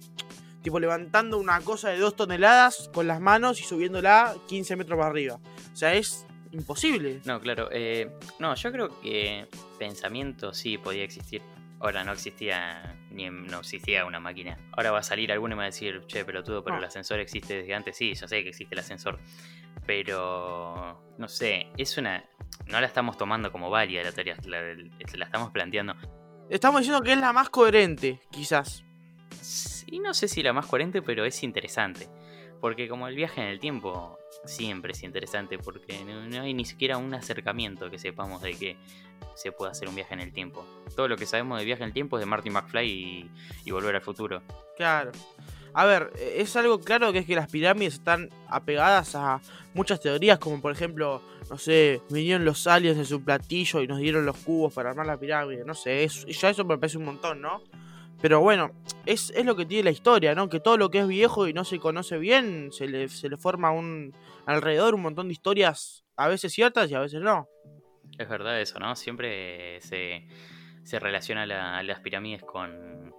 tipo, 0.63 0.79
levantando 0.79 1.37
una 1.39 1.61
cosa 1.63 1.89
de 1.89 1.99
dos 1.99 2.15
toneladas 2.15 2.91
con 2.95 3.09
las 3.09 3.21
manos 3.21 3.61
y 3.61 3.65
subiéndola 3.65 4.37
15 4.47 4.77
metros 4.77 4.97
para 4.97 5.11
arriba. 5.11 5.41
O 5.73 5.77
sea, 5.77 5.95
es 5.95 6.25
imposible. 6.53 7.21
No, 7.25 7.41
claro. 7.41 7.69
eh, 7.73 8.09
no, 8.39 8.55
yo 8.55 8.71
creo 8.71 9.01
que 9.01 9.49
pensamiento 9.81 10.55
sí 10.55 10.79
podía 10.79 11.03
existir. 11.03 11.43
Ahora 11.81 12.05
no 12.05 12.13
existía 12.13 12.97
ni 13.11 13.29
no 13.29 13.59
existía 13.61 14.05
una 14.07 14.19
máquina. 14.21 14.59
Ahora 14.73 14.93
va 14.93 14.99
a 15.01 15.03
salir 15.03 15.31
alguno 15.31 15.55
y 15.55 15.57
me 15.57 15.61
va 15.61 15.65
a 15.65 15.67
decir, 15.67 16.03
che, 16.07 16.25
pelotudo, 16.25 16.65
pero 16.65 16.77
No. 16.77 16.81
el 16.81 16.87
ascensor 16.89 17.21
existe 17.21 17.55
desde 17.59 17.75
antes. 17.75 17.97
Sí, 17.97 18.15
yo 18.15 18.27
sé 18.27 18.43
que 18.43 18.49
existe 18.49 18.75
el 18.75 18.79
ascensor. 18.81 19.19
Pero 19.87 21.15
no 21.19 21.29
sé, 21.29 21.69
es 21.77 21.97
una. 21.99 22.25
No 22.67 22.81
la 22.81 22.87
estamos 22.87 23.17
tomando 23.17 23.53
como 23.53 23.71
válida 23.71 24.03
la 24.03 24.13
teoría, 24.13 24.37
la, 24.47 24.61
la 24.63 25.25
estamos 25.25 25.51
planteando. 25.51 25.95
Estamos 26.51 26.81
diciendo 26.81 27.03
que 27.03 27.13
es 27.13 27.19
la 27.19 27.33
más 27.33 27.49
coherente, 27.51 28.21
quizás. 28.31 28.85
Sí, 29.41 29.99
no 30.01 30.15
sé 30.15 30.29
si 30.29 30.43
la 30.43 30.53
más 30.53 30.67
coherente, 30.67 31.03
pero 31.03 31.25
es 31.25 31.43
interesante. 31.43 32.09
Porque 32.61 32.89
como 32.89 33.07
el 33.09 33.17
viaje 33.17 33.41
en 33.41 33.49
el 33.49 33.61
tiempo 33.61 34.19
siempre 34.47 34.93
es 34.93 35.03
interesante, 35.03 35.59
porque 35.59 36.05
no, 36.05 36.43
hay 36.43 36.55
ni 36.55 36.65
siquiera 36.65 36.99
un 36.99 37.13
acercamiento 37.15 37.91
que 37.91 37.99
sepamos 37.99 38.43
de 38.43 38.55
que 38.55 38.77
se 39.35 39.53
pueda 39.53 39.73
hacer 39.73 39.89
un 39.89 39.95
viaje 39.95 40.15
en 40.15 40.21
el 40.21 40.33
tiempo. 40.33 40.65
Todo 40.95 41.09
lo 41.09 41.17
que 41.17 41.27
sabemos 41.27 41.59
de 41.59 41.65
viaje 41.65 41.83
en 41.83 41.89
el 41.89 41.93
tiempo 41.93 42.17
es 42.17 42.21
de 42.21 42.27
Marty 42.27 42.51
McFly 42.51 43.31
y, 43.65 43.71
Volver 43.71 43.97
al 43.97 44.03
Futuro. 44.03 44.43
Claro. 44.77 45.13
A 45.75 45.85
ver, 45.85 46.13
eh, 46.19 46.37
es 46.39 46.57
algo 46.57 46.81
claro 46.81 47.13
que 47.13 47.19
es 47.19 47.27
que 47.27 47.35
las 47.35 47.51
pirámides 47.51 47.95
están 47.95 48.31
apegadas 48.49 49.15
a 49.15 49.41
muchas 49.75 50.01
teorías, 50.01 50.39
como 50.39 50.61
por 50.63 50.73
ejemplo, 50.73 51.21
no 51.51 51.59
sé, 51.59 52.01
vinieron 52.09 52.45
los 52.47 52.67
aliens 52.67 52.97
en 52.97 53.05
su 53.05 53.23
platillo 53.23 53.83
y 53.83 53.87
nos 53.87 53.99
dieron 53.99 54.25
los 54.25 54.39
cubos 54.39 54.73
para 54.73 54.91
armar 54.91 55.07
la 55.07 55.19
pirámide, 55.19 55.65
no 55.65 55.75
sé, 55.75 56.05
es, 56.05 56.25
ya 56.25 56.49
eso 56.49 56.65
me 56.65 56.79
parece 56.79 56.97
un 56.97 57.05
montón, 57.05 57.43
¿no? 57.43 57.63
Pero 58.21 58.41
bueno, 58.41 58.71
es, 59.05 59.31
es 59.37 59.45
lo 59.45 59.55
que 59.57 59.67
tiene 59.67 59.85
la 59.85 59.91
historia, 59.91 60.35
¿no? 60.35 60.49
Que 60.49 60.59
todo 60.61 60.77
lo 60.79 60.91
que 60.91 61.01
es 61.01 61.07
viejo 61.09 61.47
y 61.47 61.53
no 61.53 61.65
se 61.65 61.79
conoce 61.79 62.19
bien, 62.19 62.71
se 62.73 62.89
le, 62.89 63.09
se 63.09 63.29
le 63.29 63.37
forma 63.37 63.71
un 63.71 64.15
alrededor 64.47 64.95
un 64.95 65.03
montón 65.03 65.29
de 65.29 65.35
historias, 65.35 66.05
a 66.17 66.29
veces 66.29 66.53
ciertas 66.53 66.91
y 66.91 66.95
a 66.95 67.01
veces 67.01 67.21
no. 67.21 67.47
Es 68.19 68.29
verdad 68.29 68.61
eso, 68.61 68.79
¿no? 68.79 68.97
Siempre 68.97 69.81
se, 69.83 70.27
se 70.83 70.99
relaciona 70.99 71.45
la- 71.45 71.83
las 71.83 72.01
pirámides 72.01 72.43
con, 72.43 73.13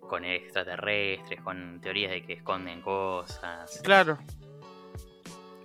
con 0.00 0.24
extraterrestres, 0.24 1.40
con 1.42 1.80
teorías 1.82 2.12
de 2.12 2.22
que 2.24 2.32
esconden 2.34 2.80
cosas. 2.80 3.80
Claro. 3.84 4.18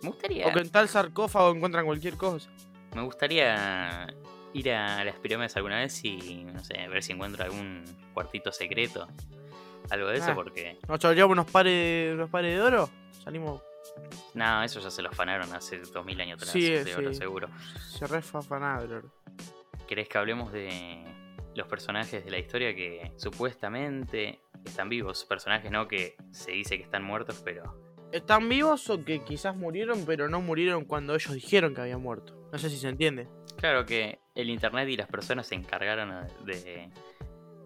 Me 0.04 0.10
gustaría, 0.10 0.47
O 0.47 0.52
que 0.52 0.60
en 0.60 0.69
tal 0.69 0.89
sarcófago 0.89 1.52
encuentran 1.56 1.86
cualquier 1.86 2.15
cosa. 2.17 2.50
me 2.95 3.04
gustaría 3.04 4.08
ir 4.53 4.71
a 4.71 5.03
las 5.03 5.15
pirámides 5.19 5.55
alguna 5.57 5.79
vez 5.79 6.03
y, 6.03 6.43
no 6.45 6.63
sé, 6.63 6.87
ver 6.87 7.01
si 7.03 7.13
encuentro 7.13 7.43
algún 7.43 7.83
cuartito 8.13 8.51
secreto. 8.51 9.07
Algo 9.89 10.07
de 10.09 10.17
eso, 10.17 10.31
Ah. 10.31 10.35
porque... 10.35 10.77
¿Nos 10.87 10.99
choreamos 10.99 11.33
unos 11.33 11.49
pares, 11.51 12.13
unos 12.13 12.29
pares 12.29 12.55
de 12.55 12.61
oro? 12.61 12.89
Salimos. 13.23 13.61
No, 14.33 14.63
eso 14.63 14.79
ya 14.79 14.89
se 14.91 15.01
lo 15.01 15.09
afanaron 15.09 15.51
hace 15.53 15.79
2000 15.79 16.21
años 16.21 16.37
atrás, 16.37 16.51
Sí, 16.53 16.69
de 16.69 16.95
oro 16.95 17.09
sí. 17.13 17.15
seguro. 17.19 17.49
Se 17.89 18.05
refafanaba 18.07 18.83
el 18.83 18.93
oro. 18.93 19.11
¿Querés 19.87 20.07
que 20.07 20.17
hablemos 20.17 20.51
de 20.53 21.03
los 21.55 21.67
personajes 21.67 22.23
de 22.23 22.31
la 22.31 22.37
historia 22.37 22.73
que 22.75 23.11
supuestamente 23.17 24.39
están 24.65 24.87
vivos? 24.89 25.25
Personajes, 25.25 25.71
¿no? 25.71 25.87
Que 25.87 26.15
se 26.31 26.51
dice 26.51 26.77
que 26.77 26.83
están 26.83 27.03
muertos, 27.03 27.41
pero... 27.43 27.75
¿Están 28.11 28.47
vivos 28.49 28.89
o 28.89 29.03
que 29.03 29.23
quizás 29.23 29.55
murieron, 29.55 30.05
pero 30.05 30.27
no 30.29 30.41
murieron 30.41 30.85
cuando 30.85 31.15
ellos 31.15 31.33
dijeron 31.33 31.73
que 31.73 31.81
habían 31.81 32.01
muerto? 32.01 32.37
No 32.51 32.57
sé 32.57 32.69
si 32.69 32.77
se 32.77 32.89
entiende. 32.89 33.27
Claro 33.57 33.85
que 33.85 34.19
el 34.41 34.49
internet 34.49 34.88
y 34.89 34.97
las 34.97 35.08
personas 35.08 35.47
se 35.47 35.56
encargaron 35.56 36.27
de, 36.45 36.89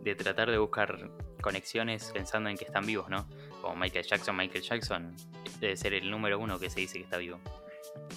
de 0.01 0.15
tratar 0.15 0.51
de 0.51 0.57
buscar 0.57 1.09
conexiones 1.41 2.11
pensando 2.13 2.49
en 2.49 2.57
que 2.57 2.65
están 2.65 2.85
vivos, 2.85 3.09
¿no? 3.09 3.27
Como 3.61 3.75
Michael 3.75 4.05
Jackson, 4.05 4.35
Michael 4.35 4.63
Jackson 4.63 5.15
debe 5.59 5.75
ser 5.77 5.93
el 5.93 6.09
número 6.09 6.39
uno 6.39 6.59
que 6.59 6.69
se 6.69 6.79
dice 6.81 6.97
que 6.97 7.03
está 7.03 7.17
vivo. 7.17 7.39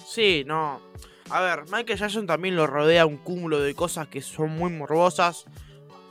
Sí, 0.05 0.43
no. 0.45 0.81
A 1.29 1.41
ver, 1.41 1.63
Michael 1.71 1.97
Jackson 1.99 2.25
también 2.27 2.55
lo 2.55 2.65
rodea 2.67 3.05
un 3.05 3.17
cúmulo 3.17 3.59
de 3.59 3.75
cosas 3.75 4.07
que 4.07 4.21
son 4.21 4.49
muy 4.51 4.71
morbosas. 4.71 5.45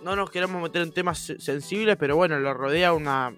No 0.03 0.15
nos 0.15 0.31
queremos 0.31 0.63
meter 0.63 0.83
en 0.83 0.93
temas 0.93 1.19
se- 1.19 1.41
sensibles, 1.41 1.97
pero 1.97 2.15
bueno, 2.17 2.39
lo 2.39 2.55
rodea 2.55 2.93
una, 2.93 3.35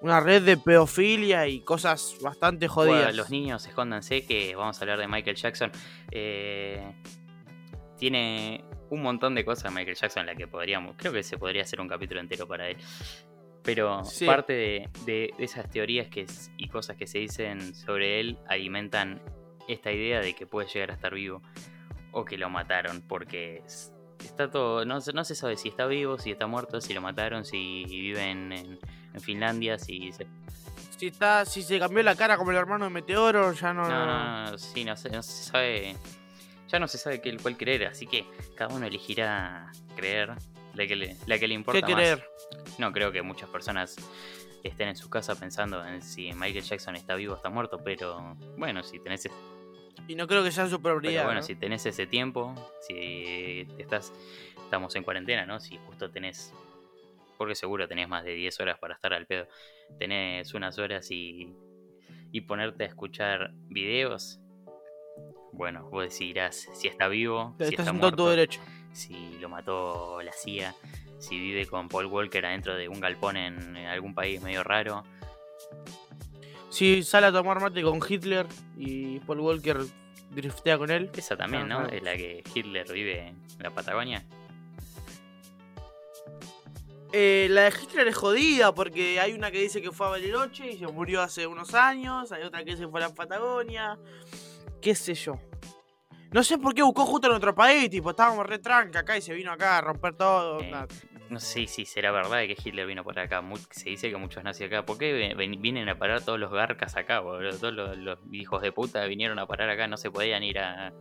una 0.00 0.20
red 0.20 0.42
de 0.44 0.56
pedofilia 0.56 1.48
y 1.48 1.60
cosas 1.62 2.16
bastante 2.22 2.68
jodidas. 2.68 3.02
Bueno, 3.06 3.16
los 3.16 3.30
niños, 3.30 3.66
escóndanse 3.66 4.24
que 4.24 4.54
vamos 4.54 4.78
a 4.78 4.80
hablar 4.82 5.00
de 5.00 5.08
Michael 5.08 5.36
Jackson. 5.36 5.72
Eh, 6.12 6.92
tiene 7.98 8.64
un 8.90 9.02
montón 9.02 9.34
de 9.34 9.44
cosas 9.44 9.72
Michael 9.72 9.96
Jackson 9.96 10.20
en 10.20 10.26
la 10.26 10.34
que 10.34 10.46
podríamos, 10.46 10.94
creo 10.96 11.12
que 11.12 11.22
se 11.22 11.38
podría 11.38 11.62
hacer 11.62 11.80
un 11.80 11.88
capítulo 11.88 12.20
entero 12.20 12.46
para 12.46 12.68
él. 12.68 12.76
Pero 13.62 14.04
Sí. 14.04 14.26
parte 14.26 14.52
de, 14.52 14.88
de- 15.04 15.34
esas 15.38 15.68
teorías 15.70 16.06
que, 16.08 16.22
s- 16.22 16.52
y 16.56 16.68
cosas 16.68 16.96
que 16.96 17.06
se 17.08 17.18
dicen 17.18 17.74
sobre 17.74 18.20
él 18.20 18.38
alimentan 18.48 19.20
esta 19.68 19.90
idea 19.90 20.20
de 20.20 20.34
que 20.34 20.46
puede 20.46 20.68
llegar 20.68 20.90
a 20.92 20.94
estar 20.94 21.12
vivo 21.12 21.42
o 22.12 22.24
que 22.24 22.38
lo 22.38 22.48
mataron, 22.48 23.02
porque 23.02 23.62
está 24.24 24.48
todo, 24.50 24.84
no, 24.84 25.00
se- 25.00 25.12
no 25.12 25.24
se 25.24 25.34
sabe 25.34 25.56
si 25.56 25.68
está 25.68 25.86
vivo, 25.86 26.16
si 26.18 26.30
está 26.30 26.46
muerto, 26.46 26.80
si 26.80 26.94
lo 26.94 27.00
mataron, 27.00 27.44
si 27.44 27.84
vive 27.86 28.30
en, 28.30 28.52
en- 28.52 28.78
en 29.14 29.20
Finlandia, 29.20 29.78
si 29.78 30.12
se 30.12 30.26
Si, 30.96 31.08
está, 31.08 31.44
si 31.44 31.60
se 31.62 31.78
cambió 31.78 32.02
la 32.04 32.14
cara 32.14 32.36
como 32.38 32.52
el 32.52 32.56
hermano 32.56 32.84
de 32.84 32.90
Meteoro, 32.90 33.52
ya 33.52 33.74
no. 33.74 33.82
No, 33.88 34.06
no, 34.06 34.50
no, 34.52 34.58
sí, 34.58 34.84
no, 34.84 34.96
se- 34.96 35.10
no 35.10 35.22
se 35.22 35.42
sabe. 35.44 35.96
Ya 36.68 36.78
no 36.78 36.88
se 36.88 36.98
sabe 36.98 37.20
qué, 37.20 37.36
cuál 37.36 37.56
creer, 37.56 37.86
así 37.86 38.06
que 38.06 38.24
cada 38.56 38.74
uno 38.74 38.86
elegirá 38.86 39.70
creer 39.96 40.30
la 40.74 40.86
que 40.86 40.96
le, 40.96 41.16
la 41.26 41.38
que 41.38 41.46
le 41.48 41.54
importa 41.54 41.80
¿Qué 41.80 41.86
más. 41.92 41.94
creer? 41.94 42.24
No 42.78 42.92
creo 42.92 43.12
que 43.12 43.22
muchas 43.22 43.48
personas 43.48 43.96
estén 44.62 44.88
en 44.88 44.96
su 44.96 45.08
casa 45.08 45.38
pensando 45.38 45.84
en 45.86 46.02
si 46.02 46.32
Michael 46.32 46.64
Jackson 46.64 46.96
está 46.96 47.14
vivo 47.14 47.34
o 47.34 47.36
está 47.36 47.48
muerto, 47.50 47.78
pero 47.84 48.36
bueno, 48.56 48.82
si 48.82 48.98
tenés, 48.98 49.26
ese- 49.26 49.34
Y 50.08 50.14
no 50.16 50.26
creo 50.26 50.42
que 50.42 50.50
sea 50.50 50.66
su 50.66 50.82
pero 50.82 50.98
prioridad. 51.00 51.24
bueno, 51.24 51.40
¿no? 51.40 51.46
si 51.46 51.54
tenés 51.54 51.86
ese 51.86 52.06
tiempo, 52.06 52.54
si 52.80 53.66
estás, 53.78 54.12
estamos 54.64 54.94
en 54.96 55.04
cuarentena, 55.04 55.46
¿no? 55.46 55.60
Si 55.60 55.78
justo 55.86 56.10
tenés, 56.10 56.52
porque 57.38 57.54
seguro 57.54 57.86
tenés 57.86 58.08
más 58.08 58.24
de 58.24 58.34
10 58.34 58.58
horas 58.60 58.78
para 58.78 58.94
estar 58.94 59.12
al 59.14 59.26
pedo, 59.26 59.46
tenés 59.98 60.52
unas 60.52 60.78
horas 60.78 61.10
y, 61.12 61.54
y 62.32 62.40
ponerte 62.42 62.84
a 62.84 62.86
escuchar 62.88 63.52
videos, 63.68 64.40
bueno, 65.56 65.88
vos 65.90 66.04
decidirás 66.04 66.68
si 66.72 66.88
está 66.88 67.08
vivo, 67.08 67.54
si 67.58 67.74
está 67.74 67.84
todo 67.84 67.92
tu 67.92 67.98
muerto, 67.98 68.30
derecho. 68.30 68.60
si 68.92 69.38
lo 69.40 69.48
mató 69.48 70.20
la 70.22 70.32
CIA, 70.32 70.74
si 71.18 71.38
vive 71.38 71.66
con 71.66 71.88
Paul 71.88 72.06
Walker 72.06 72.44
adentro 72.44 72.74
de 72.76 72.88
un 72.88 73.00
galpón 73.00 73.36
en, 73.36 73.76
en 73.76 73.86
algún 73.86 74.14
país 74.14 74.40
medio 74.42 74.62
raro. 74.62 75.04
Si 76.68 77.02
sale 77.02 77.28
a 77.28 77.32
tomar 77.32 77.60
mate 77.60 77.82
con 77.82 78.00
Hitler 78.06 78.46
y 78.76 79.20
Paul 79.20 79.40
Walker 79.40 79.78
driftea 80.30 80.76
con 80.76 80.90
él. 80.90 81.10
Esa 81.16 81.36
también, 81.36 81.68
¿no? 81.68 81.78
Ajá. 81.78 81.88
Es 81.88 82.02
la 82.02 82.16
que 82.16 82.44
Hitler 82.54 82.92
vive 82.92 83.28
en 83.28 83.42
la 83.58 83.70
Patagonia. 83.70 84.24
Eh, 87.12 87.46
la 87.50 87.62
de 87.62 87.72
Hitler 87.80 88.08
es 88.08 88.16
jodida 88.16 88.74
porque 88.74 89.20
hay 89.20 89.32
una 89.32 89.50
que 89.50 89.60
dice 89.60 89.80
que 89.80 89.90
fue 89.90 90.06
a 90.06 90.10
Bariloche 90.10 90.70
y 90.72 90.78
se 90.78 90.86
murió 90.86 91.22
hace 91.22 91.46
unos 91.46 91.72
años. 91.72 92.30
Hay 92.32 92.42
otra 92.42 92.64
que 92.64 92.76
se 92.76 92.86
fue 92.88 93.02
a 93.02 93.08
la 93.08 93.14
Patagonia. 93.14 93.98
Qué 94.80 94.94
sé 94.94 95.14
yo. 95.14 95.38
No 96.32 96.42
sé 96.42 96.58
por 96.58 96.74
qué 96.74 96.82
buscó 96.82 97.06
justo 97.06 97.28
en 97.28 97.34
otro 97.34 97.54
país. 97.54 97.88
Tipo, 97.88 98.10
estábamos 98.10 98.46
re 98.46 98.58
tranca 98.58 99.00
acá 99.00 99.16
y 99.16 99.22
se 99.22 99.32
vino 99.34 99.52
acá 99.52 99.78
a 99.78 99.80
romper 99.80 100.14
todo. 100.16 100.60
Eh. 100.60 100.72
No 101.30 101.40
sé 101.40 101.66
si 101.66 101.84
será 101.86 102.12
verdad 102.12 102.40
que 102.42 102.56
Hitler 102.62 102.86
vino 102.86 103.02
por 103.02 103.18
acá. 103.18 103.42
Se 103.70 103.90
dice 103.90 104.10
que 104.10 104.16
muchos 104.16 104.44
nazis 104.44 104.66
acá. 104.66 104.84
¿Por 104.84 104.98
qué 104.98 105.34
vienen 105.58 105.88
a 105.88 105.98
parar 105.98 106.20
todos 106.22 106.38
los 106.38 106.52
garcas 106.52 106.96
acá, 106.96 107.20
boludo? 107.20 107.58
Todos 107.58 107.74
los, 107.74 107.96
los 107.96 108.18
hijos 108.32 108.60
de 108.62 108.70
puta 108.72 109.04
vinieron 109.06 109.38
a 109.38 109.46
parar 109.46 109.70
acá. 109.70 109.88
No 109.88 109.96
se 109.96 110.10
podían 110.10 110.42
ir 110.44 110.58
a, 110.58 110.92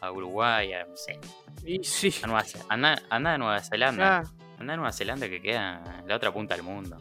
a 0.00 0.12
Uruguay, 0.12 0.72
a, 0.72 0.84
no 0.86 0.96
sé. 0.96 1.20
Y 1.64 1.84
sí. 1.84 2.12
A 2.22 2.26
Nueva, 2.26 2.44
anda, 2.68 3.02
anda 3.10 3.34
a 3.34 3.38
Nueva 3.38 3.60
Zelanda. 3.60 4.18
Ah, 4.18 4.30
Anda 4.58 4.74
a 4.74 4.76
Nueva 4.76 4.92
Zelanda 4.92 5.28
que 5.28 5.40
queda 5.40 5.82
en 6.00 6.08
la 6.08 6.16
otra 6.16 6.32
punta 6.32 6.54
del 6.54 6.64
mundo. 6.64 6.96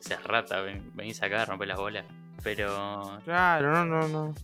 Seas 0.00 0.22
rata, 0.24 0.60
ven- 0.60 0.90
venís 0.94 1.22
acá 1.22 1.42
a 1.42 1.44
romper 1.46 1.68
las 1.68 1.78
bolas. 1.78 2.04
Pero 2.42 3.18
claro, 3.24 3.72
no, 3.72 3.84
no, 3.84 4.08
no. 4.08 4.34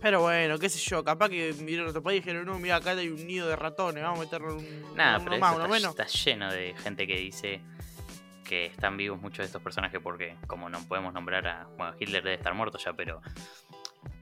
Pero 0.00 0.22
bueno, 0.22 0.58
qué 0.58 0.68
sé 0.68 0.78
yo. 0.78 1.04
Capaz 1.04 1.28
que 1.28 1.52
vinieron 1.52 1.86
a 1.86 1.90
otro 1.90 2.02
país 2.02 2.18
y 2.18 2.20
dijeron, 2.24 2.46
no, 2.46 2.58
mira, 2.58 2.76
acá 2.76 2.92
hay 2.92 3.08
un 3.08 3.26
nido 3.26 3.48
de 3.48 3.56
ratones. 3.56 4.02
Vamos 4.02 4.20
a 4.20 4.22
meterle 4.22 4.52
un, 4.52 4.94
Nada, 4.96 5.18
uno 5.18 5.24
pero 5.30 5.40
más, 5.40 5.54
uno 5.54 5.64
está, 5.64 5.74
menos. 5.74 5.90
está 5.90 6.06
lleno 6.06 6.52
de 6.52 6.74
gente 6.82 7.06
que 7.06 7.16
dice 7.16 7.60
que 8.44 8.66
están 8.66 8.96
vivos 8.96 9.20
muchos 9.20 9.38
de 9.38 9.44
estos 9.44 9.62
personajes 9.62 10.00
porque 10.02 10.36
como 10.46 10.68
no 10.68 10.82
podemos 10.88 11.12
nombrar 11.12 11.46
a... 11.46 11.64
Bueno, 11.76 11.94
Hitler 12.00 12.22
debe 12.24 12.36
estar 12.36 12.54
muerto 12.54 12.78
ya, 12.78 12.92
pero... 12.94 13.20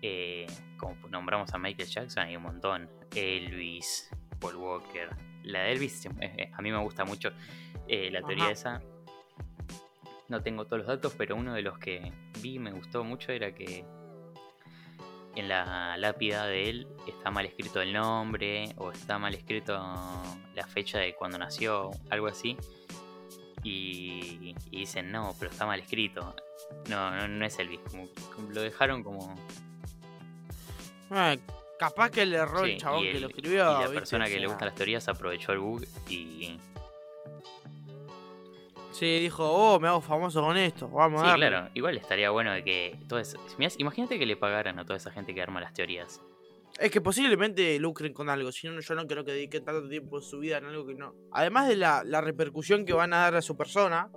eh, 0.02 0.46
como 0.76 1.08
nombramos 1.08 1.52
a 1.54 1.58
Michael 1.58 1.88
Jackson 1.88 2.24
hay 2.24 2.36
un 2.36 2.42
montón. 2.42 2.90
Elvis, 3.14 4.10
Paul 4.40 4.56
Walker. 4.56 5.10
La 5.44 5.60
de 5.60 5.72
Elvis 5.72 6.06
eh, 6.06 6.10
eh, 6.20 6.50
a 6.52 6.60
mí 6.60 6.70
me 6.70 6.78
gusta 6.78 7.04
mucho 7.04 7.30
eh, 7.86 8.10
la 8.10 8.20
teoría 8.22 8.50
esa. 8.50 8.82
No 10.28 10.42
tengo 10.42 10.66
todos 10.66 10.78
los 10.80 10.88
datos, 10.88 11.14
pero 11.16 11.36
uno 11.36 11.54
de 11.54 11.62
los 11.62 11.78
que 11.78 12.12
vi 12.42 12.56
y 12.56 12.58
me 12.58 12.70
gustó 12.72 13.02
mucho 13.02 13.32
era 13.32 13.54
que 13.54 13.84
en 15.36 15.48
la 15.48 15.96
lápida 15.96 16.46
de 16.46 16.68
él 16.70 16.88
está 17.06 17.30
mal 17.30 17.46
escrito 17.46 17.80
el 17.80 17.92
nombre 17.92 18.72
o 18.76 18.90
está 18.90 19.18
mal 19.18 19.34
escrito 19.34 19.74
la 20.54 20.66
fecha 20.66 20.98
de 20.98 21.14
cuando 21.14 21.38
nació, 21.38 21.90
algo 22.10 22.26
así. 22.26 22.56
Y, 23.62 24.54
y 24.70 24.78
dicen, 24.80 25.10
no, 25.12 25.34
pero 25.38 25.50
está 25.50 25.66
mal 25.66 25.80
escrito. 25.80 26.34
No, 26.88 27.10
no, 27.10 27.26
no 27.28 27.44
es 27.44 27.58
Elvis. 27.58 27.80
Como, 27.90 28.08
lo 28.50 28.62
dejaron 28.62 29.02
como... 29.02 29.34
Ah, 31.10 31.36
capaz 31.78 32.10
que 32.10 32.26
le 32.26 32.36
erró 32.36 32.64
Sí, 32.64 32.72
el 32.72 32.78
chabón 32.80 33.00
y 33.00 33.02
que 33.04 33.10
el- 33.16 33.22
lo 33.22 33.28
escribió. 33.28 33.52
y 33.52 33.72
la 33.72 33.78
¿viste? 33.80 33.94
persona 33.94 34.24
O 34.24 34.28
que 34.28 34.38
le 34.40 34.46
gustan 34.46 34.66
las 34.66 34.74
teorías 34.74 35.08
aprovechó 35.08 35.52
el 35.52 35.58
bug 35.58 35.84
y... 36.08 36.58
Sí, 38.98 39.18
dijo, 39.20 39.48
oh, 39.48 39.78
me 39.78 39.86
hago 39.88 40.00
famoso 40.00 40.42
con 40.42 40.56
esto. 40.56 40.88
Vamos 40.88 41.20
Sí, 41.20 41.26
a 41.26 41.30
darle. 41.30 41.48
claro. 41.48 41.70
Igual 41.74 41.96
estaría 41.98 42.30
bueno 42.30 42.52
de 42.52 42.64
que... 42.64 42.98
Todo 43.08 43.18
eso- 43.20 43.38
mirá, 43.58 43.70
Imagínate 43.78 44.18
que 44.18 44.26
le 44.26 44.36
pagaran 44.36 44.78
a 44.78 44.84
toda 44.84 44.96
esa 44.96 45.10
gente 45.12 45.34
que 45.34 45.40
arma 45.42 45.60
las 45.60 45.72
teorías. 45.72 46.20
Es 46.80 46.90
que 46.90 47.00
posiblemente 47.00 47.78
lucren 47.78 48.12
con 48.12 48.28
algo, 48.28 48.50
si 48.52 48.68
no, 48.68 48.80
yo 48.80 48.94
no 48.94 49.06
creo 49.06 49.24
que 49.24 49.32
dediquen 49.32 49.64
tanto 49.64 49.88
tiempo 49.88 50.18
de 50.20 50.26
su 50.26 50.38
vida 50.40 50.58
en 50.58 50.66
algo 50.66 50.86
que 50.86 50.94
no. 50.94 51.14
Además 51.32 51.68
de 51.68 51.76
la, 51.76 52.02
la 52.04 52.20
repercusión 52.20 52.84
que 52.84 52.92
van 52.92 53.12
a 53.12 53.18
dar 53.18 53.36
a 53.36 53.42
su 53.42 53.56
persona 53.56 54.10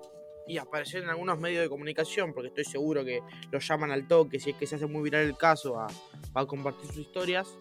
y 0.47 0.57
aparecer 0.57 1.03
en 1.03 1.09
algunos 1.09 1.39
medios 1.39 1.61
de 1.61 1.69
comunicación, 1.69 2.33
porque 2.33 2.47
estoy 2.49 2.65
seguro 2.65 3.03
que 3.05 3.21
lo 3.51 3.59
llaman 3.59 3.91
al 3.91 4.07
toque, 4.07 4.39
si 4.39 4.51
es 4.51 4.55
que 4.57 4.65
se 4.67 4.75
hace 4.75 4.85
muy 4.87 5.01
viral 5.03 5.23
el 5.25 5.37
caso, 5.37 5.79
a, 5.79 5.87
a 6.33 6.45
compartir 6.45 6.87
sus 6.87 6.97
historias. 6.97 7.55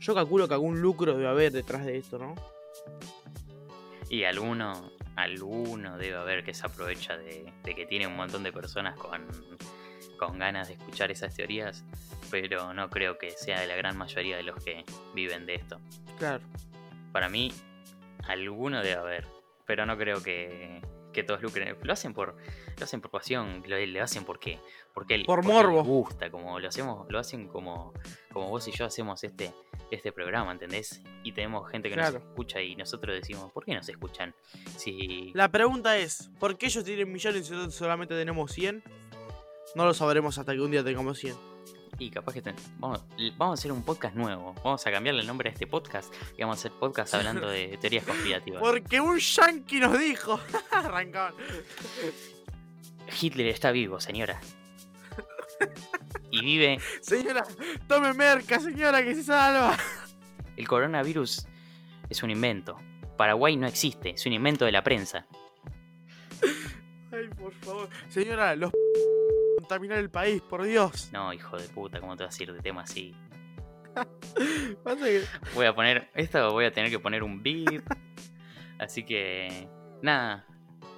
Yo 0.00 0.14
calculo 0.14 0.46
que 0.46 0.54
algún 0.54 0.80
lucro 0.80 1.14
debe 1.14 1.28
haber 1.28 1.52
detrás 1.52 1.84
de 1.86 1.96
esto, 1.96 2.18
¿no? 2.18 2.34
Y 4.08 4.24
alguno, 4.24 4.92
alguno 5.16 5.98
debe 5.98 6.16
haber 6.16 6.44
que 6.44 6.54
se 6.54 6.66
aprovecha 6.66 7.16
de, 7.16 7.52
de 7.64 7.74
que 7.74 7.86
tiene 7.86 8.06
un 8.06 8.16
montón 8.16 8.42
de 8.42 8.52
personas 8.52 8.96
con, 8.96 9.26
con 10.16 10.38
ganas 10.38 10.68
de 10.68 10.74
escuchar 10.74 11.10
esas 11.10 11.34
teorías, 11.34 11.84
pero 12.30 12.74
no 12.74 12.90
creo 12.90 13.18
que 13.18 13.30
sea 13.30 13.60
de 13.60 13.66
la 13.66 13.76
gran 13.76 13.96
mayoría 13.96 14.36
de 14.36 14.42
los 14.42 14.62
que 14.62 14.84
viven 15.14 15.46
de 15.46 15.56
esto. 15.56 15.80
Claro. 16.18 16.42
Para 17.12 17.28
mí, 17.28 17.52
alguno 18.28 18.82
debe 18.82 18.94
haber, 18.94 19.26
pero 19.64 19.86
no 19.86 19.96
creo 19.96 20.22
que, 20.22 20.80
que 21.16 21.24
todos 21.24 21.42
lucren. 21.42 21.76
Lo 21.82 21.92
hacen 21.92 22.14
por, 22.14 22.36
lo 22.78 22.84
hacen 22.84 23.00
por 23.00 23.10
pasión, 23.10 23.64
lo, 23.66 23.84
lo 23.84 24.02
hacen 24.04 24.24
porque, 24.24 24.60
porque, 24.94 25.24
Por 25.26 25.40
porque 25.40 25.52
morbo. 25.52 25.78
les 25.78 25.86
gusta, 25.86 26.30
como 26.30 26.60
lo 26.60 26.68
hacemos, 26.68 27.06
lo 27.10 27.18
hacen 27.18 27.48
como, 27.48 27.92
como 28.32 28.48
vos 28.50 28.68
y 28.68 28.70
yo 28.72 28.84
hacemos 28.84 29.24
este, 29.24 29.52
este 29.90 30.12
programa, 30.12 30.52
¿entendés? 30.52 31.02
Y 31.24 31.32
tenemos 31.32 31.68
gente 31.70 31.88
que 31.88 31.94
Claro. 31.96 32.20
nos 32.20 32.28
escucha 32.28 32.62
y 32.62 32.76
nosotros 32.76 33.16
decimos, 33.16 33.50
¿por 33.52 33.64
qué 33.64 33.74
nos 33.74 33.88
escuchan? 33.88 34.34
Si 34.76 35.32
La 35.34 35.48
pregunta 35.50 35.96
es, 35.98 36.30
¿por 36.38 36.56
qué 36.56 36.66
ellos 36.66 36.84
tienen 36.84 37.10
millones 37.12 37.48
y 37.48 37.50
nosotros 37.52 37.74
solamente 37.74 38.14
tenemos 38.14 38.52
100? 38.52 38.84
No 39.74 39.84
lo 39.84 39.94
sabremos 39.94 40.38
hasta 40.38 40.52
que 40.54 40.60
un 40.60 40.70
día 40.70 40.84
tengamos 40.84 41.18
100. 41.18 41.34
Y 41.98 42.10
capaz 42.10 42.34
que 42.34 42.42
ten- 42.42 42.56
vamos, 42.78 43.02
vamos 43.38 43.58
a 43.58 43.60
hacer 43.60 43.72
un 43.72 43.82
podcast 43.82 44.14
nuevo. 44.14 44.54
Vamos 44.62 44.86
a 44.86 44.90
cambiarle 44.90 45.22
el 45.22 45.26
nombre 45.26 45.48
a 45.48 45.52
este 45.52 45.66
podcast 45.66 46.12
y 46.36 46.42
vamos 46.42 46.58
a 46.58 46.60
hacer 46.60 46.72
podcast 46.72 47.14
hablando 47.14 47.48
de 47.48 47.78
teorías 47.80 48.04
conspirativas. 48.06 48.60
Porque 48.60 49.00
un 49.00 49.18
yankee 49.18 49.80
nos 49.80 49.98
dijo. 49.98 50.38
Arrancaban. 50.70 51.34
Hitler 53.20 53.46
está 53.46 53.70
vivo, 53.70 53.98
señora. 54.00 54.40
Y 56.30 56.40
vive. 56.42 56.78
Señora, 57.00 57.46
tome 57.88 58.12
merca, 58.12 58.60
señora, 58.60 59.02
que 59.02 59.14
se 59.14 59.22
salva. 59.22 59.76
El 60.56 60.68
coronavirus 60.68 61.46
es 62.10 62.22
un 62.22 62.30
invento. 62.30 62.76
Paraguay 63.16 63.56
no 63.56 63.66
existe, 63.66 64.10
es 64.10 64.26
un 64.26 64.34
invento 64.34 64.66
de 64.66 64.72
la 64.72 64.82
prensa. 64.84 65.26
Ay, 67.10 67.28
por 67.38 67.54
favor. 67.54 67.88
Señora, 68.08 68.54
los 68.54 68.70
contaminar 69.66 69.98
el 69.98 70.10
país, 70.10 70.40
por 70.42 70.62
Dios. 70.62 71.10
No, 71.12 71.32
hijo 71.32 71.56
de 71.56 71.68
puta, 71.68 72.00
¿cómo 72.00 72.16
te 72.16 72.22
vas 72.22 72.38
a 72.38 72.42
ir 72.42 72.52
de 72.52 72.60
tema 72.60 72.82
así? 72.82 73.14
Voy 75.54 75.66
a 75.66 75.74
poner. 75.74 76.08
Esto 76.14 76.52
voy 76.52 76.66
a 76.66 76.72
tener 76.72 76.90
que 76.90 76.98
poner 76.98 77.22
un 77.22 77.42
beat. 77.42 77.82
Así 78.78 79.04
que. 79.04 79.68
Nada. 80.02 80.46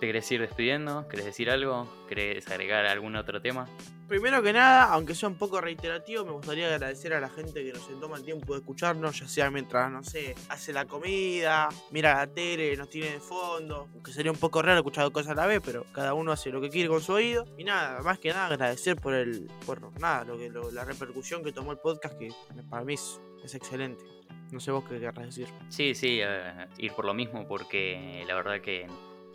¿Te 0.01 0.07
querés 0.07 0.31
ir 0.33 0.41
despidiendo? 0.41 1.09
¿Querés 1.09 1.27
decir 1.27 1.49
algo? 1.49 1.89
¿Querés 2.09 2.49
agregar 2.49 2.87
algún 2.87 3.17
otro 3.17 3.41
tema? 3.41 3.69
Primero 4.09 4.43
que 4.43 4.55
nada, 4.55 4.85
aunque 4.85 5.15
sea 5.15 5.29
un 5.29 5.37
poco 5.37 5.61
reiterativo, 5.61 6.25
me 6.25 6.33
gustaría 6.33 6.67
agradecer 6.73 7.13
a 7.13 7.21
la 7.21 7.29
gente 7.29 7.63
que 7.63 7.75
nos 7.75 8.01
toma 8.01 8.17
el 8.17 8.25
tiempo 8.25 8.55
de 8.55 8.61
escucharnos, 8.61 9.21
ya 9.21 9.29
sea 9.29 9.51
mientras, 9.51 9.93
no 9.93 10.03
sé, 10.03 10.35
hace 10.49 10.73
la 10.73 10.87
comida, 10.87 11.69
mira 11.91 12.15
la 12.15 12.27
tele, 12.27 12.75
nos 12.79 12.89
tiene 12.89 13.11
de 13.13 13.21
fondo, 13.21 13.87
aunque 13.93 14.11
sería 14.13 14.33
un 14.33 14.39
poco 14.39 14.63
raro 14.63 14.79
escuchar 14.79 15.13
cosas 15.13 15.33
a 15.33 15.35
la 15.35 15.47
vez, 15.47 15.61
pero 15.63 15.85
cada 15.93 16.15
uno 16.15 16.33
hace 16.33 16.49
lo 16.51 16.59
que 16.63 16.71
quiere 16.71 16.89
con 16.89 17.03
su 17.03 17.13
oído. 17.13 17.45
Y 17.59 17.65
nada, 17.65 18.01
más 18.01 18.19
que 18.19 18.31
nada 18.31 18.47
agradecer 18.47 18.97
por 18.97 19.13
el, 19.13 19.47
por 19.67 19.79
nada, 20.01 20.25
lo 20.25 20.39
que, 20.39 20.49
lo- 20.49 20.71
la 20.71 20.87
repercusión 20.87 21.45
que 21.45 21.53
tomó 21.53 21.73
el 21.73 21.79
podcast, 21.79 22.19
que 22.19 22.31
para 22.71 22.85
mí 22.85 22.95
es, 22.95 23.21
es 23.45 23.55
excelente. 23.55 24.03
No 24.51 24.59
sé 24.61 24.71
vos 24.71 24.85
qué 24.89 24.99
querrás 24.99 25.27
decir. 25.27 25.49
Sí, 25.69 25.95
sí, 25.95 26.21
eh, 26.23 26.67
ir 26.79 26.93
por 26.95 27.05
lo 27.05 27.13
mismo 27.13 27.47
porque 27.47 28.25
la 28.27 28.35
verdad 28.37 28.63
que 28.63 28.87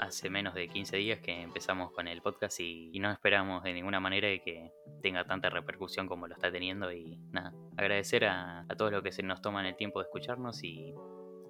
hace 0.04 0.30
menos 0.30 0.54
de 0.54 0.68
15 0.68 0.98
días 0.98 1.20
que 1.20 1.42
empezamos 1.42 1.92
con 1.92 2.08
el 2.08 2.22
podcast 2.22 2.60
y, 2.60 3.00
no 3.00 3.12
esperamos 3.12 3.64
de 3.64 3.74
ninguna 3.74 4.00
manera 4.00 4.28
que 4.44 4.72
tenga 5.02 5.26
tanta 5.26 5.50
repercusión 5.50 6.08
como 6.08 6.28
lo 6.28 6.36
está 6.36 6.52
teniendo 6.52 6.92
y 6.92 7.18
nada, 7.32 7.54
agradecer 7.76 8.26
a, 8.26 8.62
a 8.62 8.76
todos 8.76 8.92
los 8.92 9.04
que 9.04 9.12
se 9.12 9.24
nos 9.24 9.42
toman 9.42 9.66
el 9.66 9.76
tiempo 9.76 10.00
de 10.00 10.06
escucharnos 10.06 10.64
y, 10.64 10.94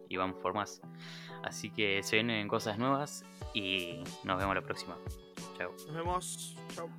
y 0.09 0.17
vamos 0.17 0.37
por 0.41 0.53
más. 0.53 0.81
Así 1.43 1.71
que 1.71 2.01
se 2.03 2.15
vienen 2.15 2.47
cosas 2.47 2.77
nuevas 2.77 3.25
y 3.53 4.03
nos 4.23 4.37
vemos 4.37 4.55
la 4.55 4.61
próxima. 4.61 4.97
Chao. 5.57 5.71
Nos 5.87 5.95
vemos. 5.95 6.57
Chao. 6.75 6.89